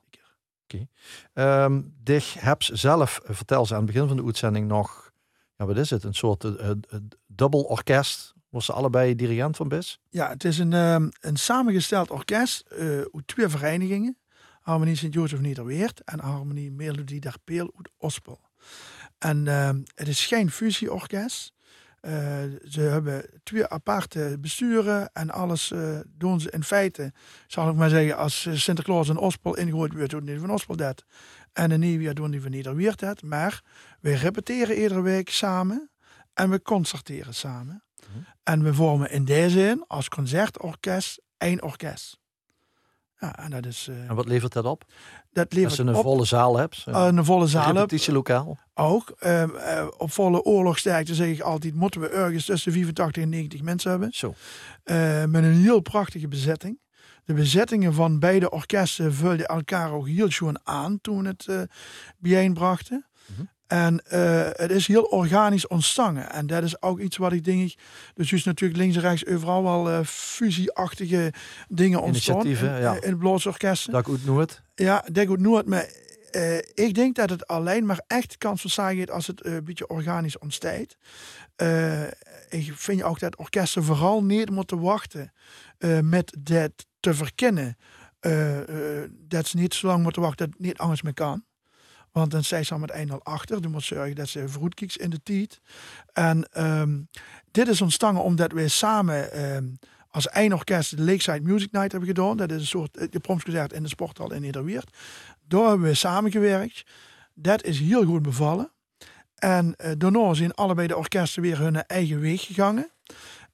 [0.63, 0.87] Oké.
[1.33, 5.11] Ehm, Dich Heps zelf, eh, vertel ze aan het begin van de uitzending nog,
[5.55, 6.03] ja, wat is het?
[6.03, 6.75] Een soort eh, eh,
[7.27, 8.33] dubbel orkest.
[8.51, 9.99] Was ze allebei dirigent van BIS?
[10.09, 14.17] Ja, het is een, ehm, een samengesteld orkest eh, uit twee verenigingen.
[14.61, 18.39] Harmonie Sint-Jozef Nederweert en Harmonie Melodie der Peel uit Ospel.
[19.17, 21.53] En ehm, het is geen fusieorkest.
[21.99, 22.13] Eh,
[22.69, 27.13] ze hebben twee aparte besturen en alles eh, doen ze in feite,
[27.47, 31.05] zal ik maar zeggen, als Sinterklaas en Ospel ingooid wordt, doen die van Ospel dat.
[31.53, 33.21] En een nieuwjaar doen die van Nederweert dat.
[33.21, 33.63] Maar
[33.99, 35.89] we repeteren iedere week samen
[36.33, 37.83] en we concerteren samen.
[38.43, 42.19] En we vormen in deze zin als concertorkest één orkest.
[43.19, 43.87] Ja, en dat is...
[43.89, 44.83] eh, En wat levert dat op?
[45.31, 47.77] dat Als levert je een op volle zaal hebt, eh, een volle zaal hebt.
[47.77, 48.57] repetitielokaal.
[48.73, 49.09] Ook.
[49.19, 53.61] eh, eh, op volle oorlogsterkte zeg ik altijd, moeten we ergens tussen 85 en 90
[53.61, 54.09] mensen hebben.
[54.11, 54.33] Zo.
[55.27, 56.79] Met een heel prachtige bezetting.
[57.25, 61.69] De bezettingen van beide orkesten vulden elkaar ook heel schoon aan toen we het
[62.17, 63.05] bijeenbrachten.
[63.25, 63.41] Mhm.
[63.71, 66.31] En eh, het is heel organisch ontstangen.
[66.31, 67.77] En dat is ook iets wat ik denk ik...
[68.13, 71.33] Dus je is natuurlijk links en rechts overal wel eh, fusieachtige
[71.67, 72.35] dingen ontstaan.
[72.35, 73.01] Initiatieven, in, ja.
[73.01, 73.91] in het.
[73.91, 74.61] Dat ik ook nooit.
[74.75, 75.65] Ja, ik denk ook nooit.
[75.65, 75.89] Maar
[76.31, 79.87] eh, ik denk dat het alleen maar echt kans van heeft als het een beetje
[79.87, 80.97] organisch ontstaat.
[81.55, 82.03] Eh,
[82.49, 85.33] ik vind ook dat orkesten vooral niet moeten wachten
[86.01, 87.77] met dat te verkennen.
[89.11, 91.43] Dat ze niet zo lang moeten wachten dat het niet anders meer kan.
[92.11, 93.61] Want dan zijn ze aan het einde al achter.
[93.61, 95.61] Dan moet zorgen dat ze vroeg kijken in de tijd.
[96.13, 96.99] En ehm,
[97.51, 99.65] dit is ontstangen omdat we samen ehm,
[100.09, 102.37] als eindorkest de Lakeside Music Night hebben gedaan.
[102.37, 104.97] Dat is een soort eh, de promsconcert in de sporthal in Nederweert.
[105.47, 106.83] Daar hebben we samengewerkt.
[107.33, 108.71] Dat is heel goed bevallen.
[109.35, 112.85] En eh, daarna zijn allebei de orkesten weer hun eigen weg gegaan.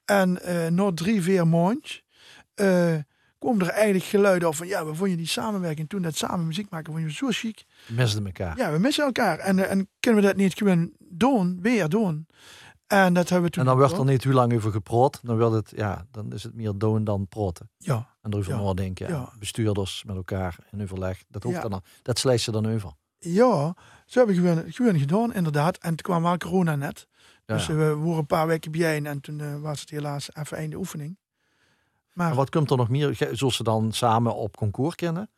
[0.06, 2.02] En eh na drie, vier maanden
[2.56, 2.96] eh
[3.40, 6.70] kwam er eigenlijk geluiden over van ja, we vonden die samenwerking toen dat samen muziek
[6.70, 7.66] maken, vond je zo chic.
[7.88, 8.58] Misden elkaar.
[8.58, 9.40] Ja, we missen elkaar.
[9.40, 12.28] En, eh, en kunnen we dat niet gewoon doen, weer doen?
[12.88, 15.20] En dat hebben we toen En dan werd er niet hoe lang over geproot.
[15.24, 17.70] Dan, werd het, ja, dan is het meer doen dan proten.
[17.78, 18.60] Ja, En erover Ja.
[18.62, 19.08] nadenken.
[19.08, 19.30] Ja.
[19.40, 21.24] Bestuurders met elkaar in overleg.
[21.28, 21.68] Dat hoeft Ja.
[21.70, 21.82] dan.
[22.02, 22.92] Dat slijt je dan over.
[23.20, 23.76] ja,
[24.06, 25.78] zo hebben we gewoon, gewoon gedaan, inderdaad.
[25.78, 27.08] En toen kwam wel corona net.
[27.46, 30.58] Dus eh, we waren een paar weken bijeen en toen eh, was het helaas even
[30.58, 31.18] einde oefening.
[32.18, 33.16] Maar wat komt er nog meer?
[33.32, 35.30] Zullen ze dan samen op concours kennen?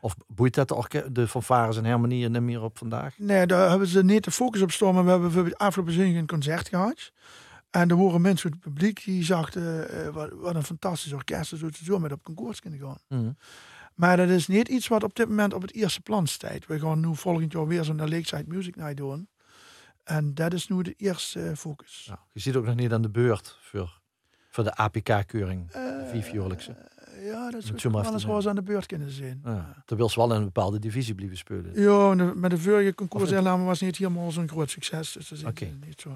[0.00, 3.18] Of boeit dat de, de fanfares en harmonieën niet meer op vandaag?
[3.18, 4.94] nee, daar hebben ze niet de focus op staan.
[4.94, 7.12] Maar we hebben bijvoorbeeld afgelopen zondag een concert gehad.
[7.70, 11.50] En er waren mensen uit het publiek die zagen eh, wat, wat een fantastisch orkest.
[11.50, 12.98] Dus ze zo met op concours kunnen gaan.
[13.08, 13.32] Mhm.
[13.94, 16.66] Maar dat is niet iets wat op dit moment op het eerste plan staat.
[16.66, 19.28] We gaan nu volgend jaar weer zo'n Lakeside Music Night doen.
[20.04, 22.04] En dat is nu de eerste eh, focus.
[22.08, 22.18] Ja.
[22.32, 24.00] Je ziet ook nog niet aan de beurt voor,
[24.54, 25.70] voor de APK-keuring.
[26.10, 26.72] Vijfjaarlijkse.
[26.72, 29.40] eh, ja, dat zou zo maar wel eens aan de beurt kunnen zijn.
[29.44, 29.82] Ja.
[29.84, 31.80] Terwijl ze wel in een bepaalde divisie blijven spelen.
[31.80, 35.12] Ja, en de- met de vorige Of het- concoursinname was niet helemaal zo'n groot succes.
[35.12, 35.64] Dus dat is Oké.
[35.86, 36.10] niet zo.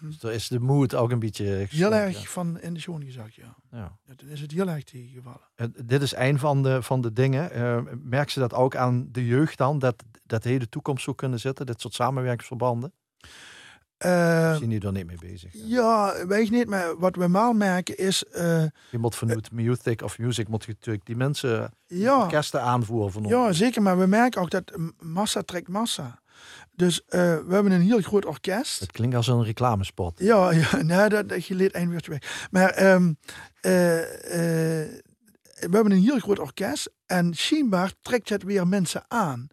[0.00, 1.44] Dus daar is de moed ook een beetje...
[1.70, 3.54] Heel erg van in de zone gezakt, ja.
[3.70, 3.78] Ja.
[3.78, 3.92] Ja.
[4.06, 5.40] Ja, Dan is het heel erg tegengevallen.
[5.54, 7.50] Eh, dit is een van de, van de dingen.
[7.50, 9.78] Eh, merk ze dat ook aan de jeugd dan?
[9.78, 11.66] Dat, dat de hele toekomst zou kunnen zitten?
[11.66, 12.92] Dit soort samenwerkingsverbanden?
[13.98, 15.50] Eh, Of zijn die er niet mee bezig?
[15.54, 18.24] ja, weet je niet, maar wat we maar merken is...
[18.24, 23.12] eh, Je moet vanuit music of music moet je natuurlijk die mensen ja, orkesten aanvoeren
[23.12, 23.32] van ons.
[23.32, 23.82] Ja, zeker.
[23.82, 26.20] Maar we merken ook dat massa trekt massa.
[26.74, 28.80] Dus eh, we hebben een heel groot orkest.
[28.80, 30.18] Het klinkt als een reclamespot.
[30.18, 32.48] Ja, ja nee, dat, dat je leert één woordje weg.
[32.50, 33.12] Maar ehm,
[33.60, 33.98] eh,
[34.84, 34.88] eh,
[35.60, 36.90] we hebben een heel groot orkest.
[37.06, 39.46] En schijnbaar trekt het weer mensen aan.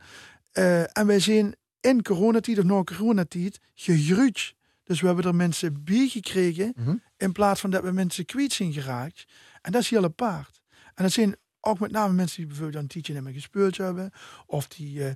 [0.51, 4.53] Eh, en wij zijn in coronatijd of na coronatijd gegroeid.
[4.83, 6.73] Dus we hebben er mensen bij gekregen.
[6.75, 6.95] Mhm.
[7.17, 9.25] In plaats van dat we mensen kwijt zijn geraakt.
[9.61, 10.61] En dat is heel apart.
[10.93, 14.11] En dat zijn ook met name mensen die bijvoorbeeld een tijdje niet meer gespeeld hebben.
[14.45, 15.13] Of die,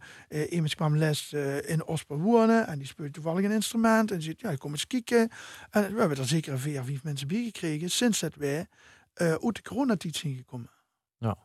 [0.50, 2.68] iemand kwam les eh, in Osper wonen.
[2.68, 4.12] En die speelt toevallig een instrument.
[4.12, 5.30] En zegt, ja, ik kom eens kijken.
[5.70, 7.90] En we hebben er zeker vier, vijf mensen bij gekregen.
[7.90, 8.68] Sinds dat wij
[9.14, 10.70] uit de coronatijd zijn gekomen.
[11.18, 11.38] Ja.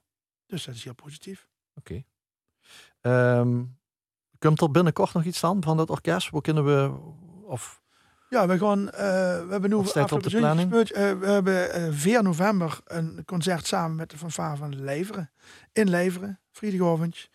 [0.47, 1.49] Dus dat is heel positief.
[1.75, 2.05] Oké.
[3.01, 3.63] Ehm,
[4.43, 6.29] komt er binnenkort nog iets aan van dat orkest?
[6.29, 6.93] Hoe kunnen we...
[7.45, 7.83] Of,
[8.29, 9.03] Ja, we gaan, eh,
[9.45, 10.73] we hebben nu op de planning?
[10.73, 15.31] Eh, we hebben eh 4 november een concert samen met de fanfare van Leveren.
[15.73, 17.29] In Leveren, vrijdagavond.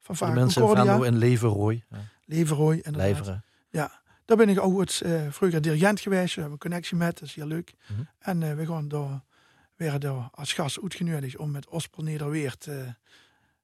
[0.00, 0.92] Fanfare de mensen in Concordia.
[0.92, 1.84] Venlo en Leverrooy.
[1.88, 3.08] Ja, Leverooy, inderdaad.
[3.08, 3.44] Leveren.
[4.26, 6.34] Daar ben ik ook eh, vroeger dirigent geweest.
[6.34, 7.74] We hebben een connectie met, dat is heel leuk.
[7.86, 8.00] Mhm.
[8.18, 9.24] En eh, we gaan daar,
[9.76, 12.76] weer daar als gast uitgenodigd om met Ospel Nederweert eh,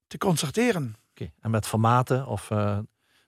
[0.07, 0.97] te concerteren.
[1.41, 2.79] En met formaten of eh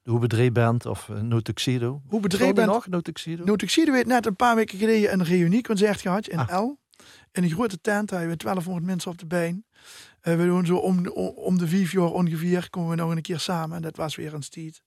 [0.03, 2.03] de Hoebedree Band of uh, No Tuxedo.
[2.07, 2.66] Hoe bedreven bent.
[2.68, 3.55] nog, No Tuxedo?
[3.66, 6.62] Zie weet net een paar weken geleden een reunieconcert gehad in Ah.
[6.64, 6.78] L.
[7.32, 9.64] In een grote tent, daar hebben we 1200 mensen op de been.
[10.20, 13.22] Eh, we doen zo om, de- om de vijf jaar ongeveer, komen we nog een
[13.22, 13.76] keer samen.
[13.76, 14.82] En dat was weer een stiet.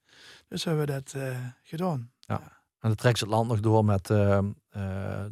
[0.47, 1.15] Dus hebben we dat
[1.63, 2.11] gedaan.
[2.27, 2.39] En
[2.79, 4.39] dan trekt ze het land nog door met eh,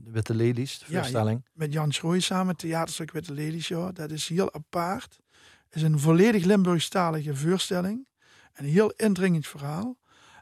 [0.04, 0.98] Witte Lelies, de Ja, ja.
[0.98, 1.46] voorstelling.
[1.54, 3.96] Met Jan Schrooij samen, theaterstuk Witte Ladies Show.
[3.96, 5.20] Dat is heel apart.
[5.76, 8.08] Het is een volledig Limburgstalige voorstelling.
[8.54, 9.98] Een heel indringend verhaal.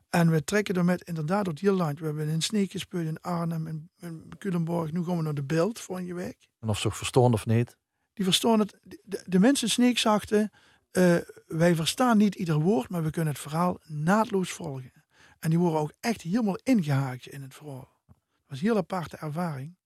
[0.09, 1.99] En we trekken er met inderdaad door het heel land.
[1.99, 4.91] We hebben in Sneek gespeeld, in Arnhem, in, in Culemborg.
[4.91, 6.49] Nu gaan we naar de Beeld volgende week.
[6.59, 7.77] En of ze ook verstaan of niet.
[8.13, 8.79] Die verstaan het.
[8.83, 10.51] De, de mensen in Sneek zachten,
[10.91, 11.15] eh,
[11.47, 14.91] wij verstaan niet ieder woord, maar we kunnen het verhaal naadloos volgen.
[15.39, 17.91] En die worden ook echt helemaal ingehaakt in het verhaal.
[18.07, 18.15] Dat
[18.47, 19.77] was een heel aparte ervaring.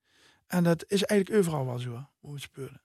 [0.48, 2.82] En dat is eigenlijk overal wel zo, hoe we spelen.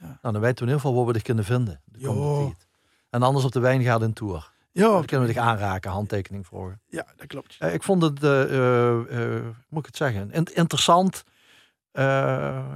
[0.00, 1.80] Nou, dan weten we in ieder geval waar we dich kunnen vinden.
[1.84, 2.12] De Jo.
[2.14, 2.66] komende tijd.
[3.10, 4.54] En anders op de Wijngaard in Tour.
[4.72, 6.78] Ja, Dan kunnen we dich aanraken, handtekening voor.
[6.88, 7.56] ja dat klopt.
[7.58, 11.24] Eh, ik vond het, eh, eh, moet ik het zeggen, in- interessant.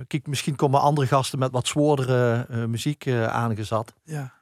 [0.06, 3.92] Kijk, misschien komen andere gasten met wat zwoordere muziek aangezet.
[4.04, 4.32] Ja,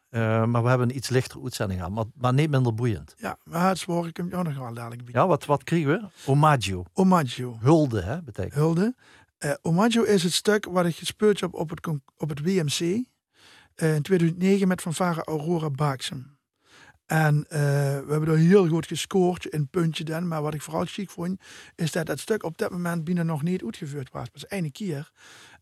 [0.47, 1.93] maar we hebben een iets lichtere uitzending aan.
[1.93, 3.14] Maar, maar niet minder boeiend.
[3.16, 5.03] ja maar het zwoer ik hem ook nog wel dadelijk.
[5.12, 6.09] Ja, wat, wat krijgen we?
[6.26, 6.85] Omaggio.
[6.93, 7.57] Omaggio.
[7.61, 8.55] Hulde, hè, betekent.
[8.55, 8.95] Hulde.
[9.39, 11.86] Eh Omaggio is het stuk wat ik gespeeld heb op het,
[12.16, 13.05] op het WMC.
[13.74, 16.36] eh, in 2009 met fanfare Aurora Baaksem.
[17.07, 17.61] En eh,
[18.01, 20.28] we hebben er heel goed gescoord in puntje dan.
[20.28, 21.41] Maar wat ik vooral chic vond,
[21.74, 24.22] is dat het stuk op dat moment binnen nog niet uitgevoerd was.
[24.22, 25.12] Dat was één keer.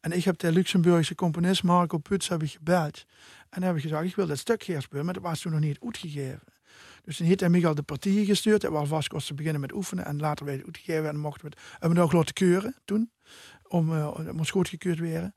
[0.01, 3.05] En ik heb de Luxemburgse componist Marco Puts heb ik gebeld.
[3.51, 5.61] En heb ik gezegd, ik wil dat stuk gaan spelen, maar dat was toen nog
[5.61, 6.56] niet uitgegeven.
[7.05, 8.65] Dus hij mij al de partieën gestuurd.
[8.65, 10.05] En we alvast kosten beginnen met oefenen.
[10.05, 11.09] En later werd het uitgegeven.
[11.09, 13.11] En mochten we het, hebben we ook laten keuren toen.
[13.69, 15.35] Om, uh, om ons goedgekeurd werden.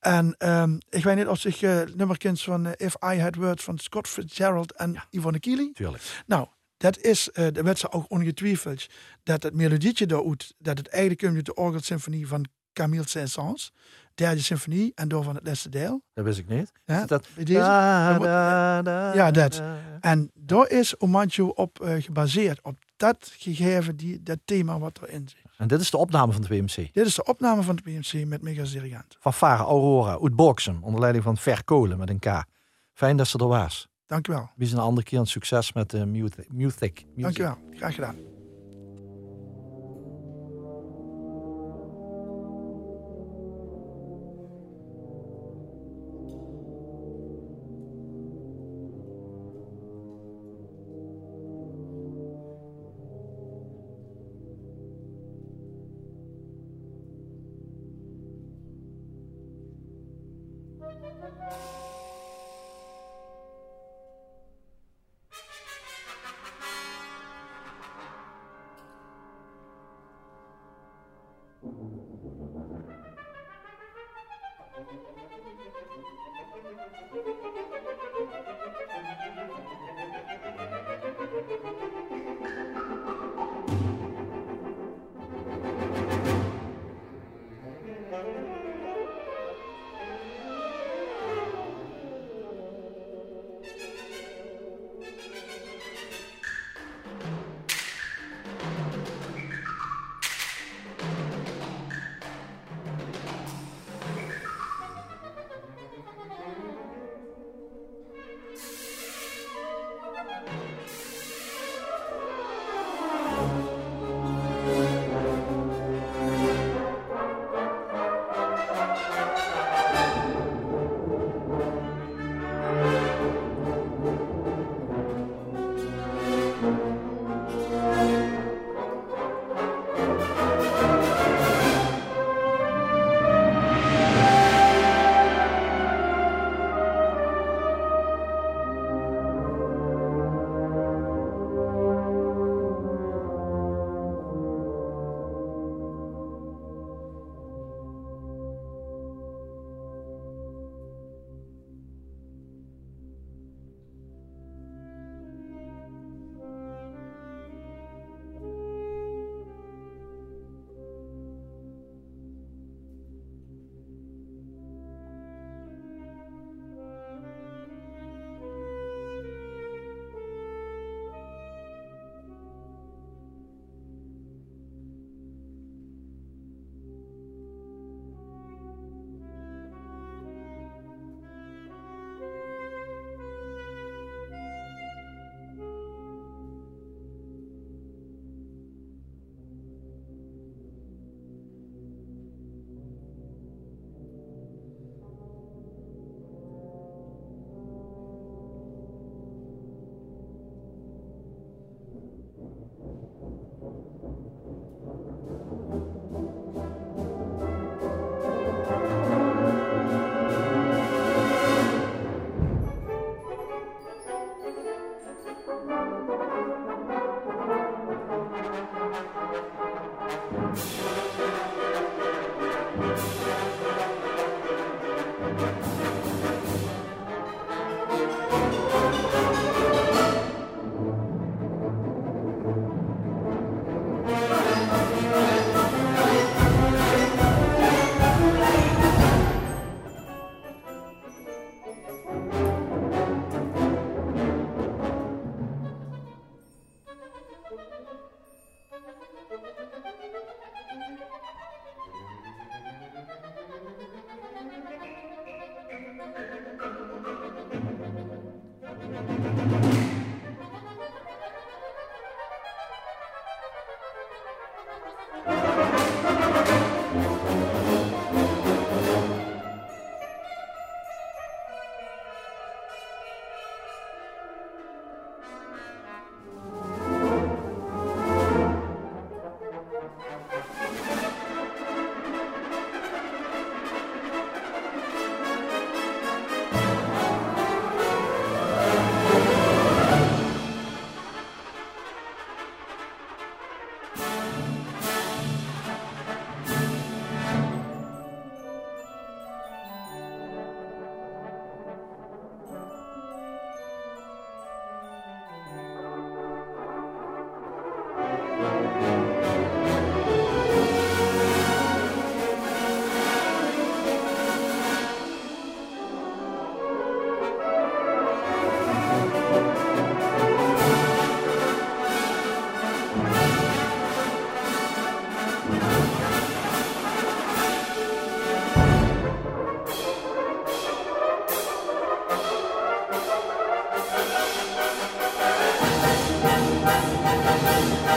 [0.00, 1.82] En ehm, ik weet niet of zich uh,
[2.34, 5.70] van eh, If I Had Words van Scott Fitzgerald en Yvonne Keely.
[5.72, 6.22] Tuurlijk.
[6.26, 8.86] Nou, dat is, uh, de werd ze ook ongetwijfeld,
[9.22, 13.72] dat het melodietje daaruit, dat het eigenlijk komt uit de orgelsymfonie van Camille Saint-Saëns,
[14.14, 16.02] derde symfonie en door van het laatste deel.
[16.14, 16.72] Dat wist ik niet.
[16.84, 17.26] Ja, dat...
[17.34, 17.58] bij deze?
[17.58, 19.52] Da, moet- da, da, Ja, dat.
[19.52, 19.76] da.
[20.00, 25.28] En daar is Omaggio op uh, gebaseerd, op dat gegeven, die, dat thema wat erin
[25.28, 25.38] zit.
[25.56, 26.92] En dit is de opname van het WMC.
[26.92, 29.16] Dit is de opname van het BMC met Mega Dirigent.
[29.20, 32.44] Van Vara Aurora, uit Boksem, onder leiding van Verkolen met een K.
[32.92, 33.88] Fijn dat ze er was.
[34.06, 34.50] Dank u wel.
[34.56, 36.46] Wie is een andere keer een succes met de music.
[36.52, 37.04] music.
[37.16, 37.56] Dank u wel.
[37.76, 38.16] Graag gedaan.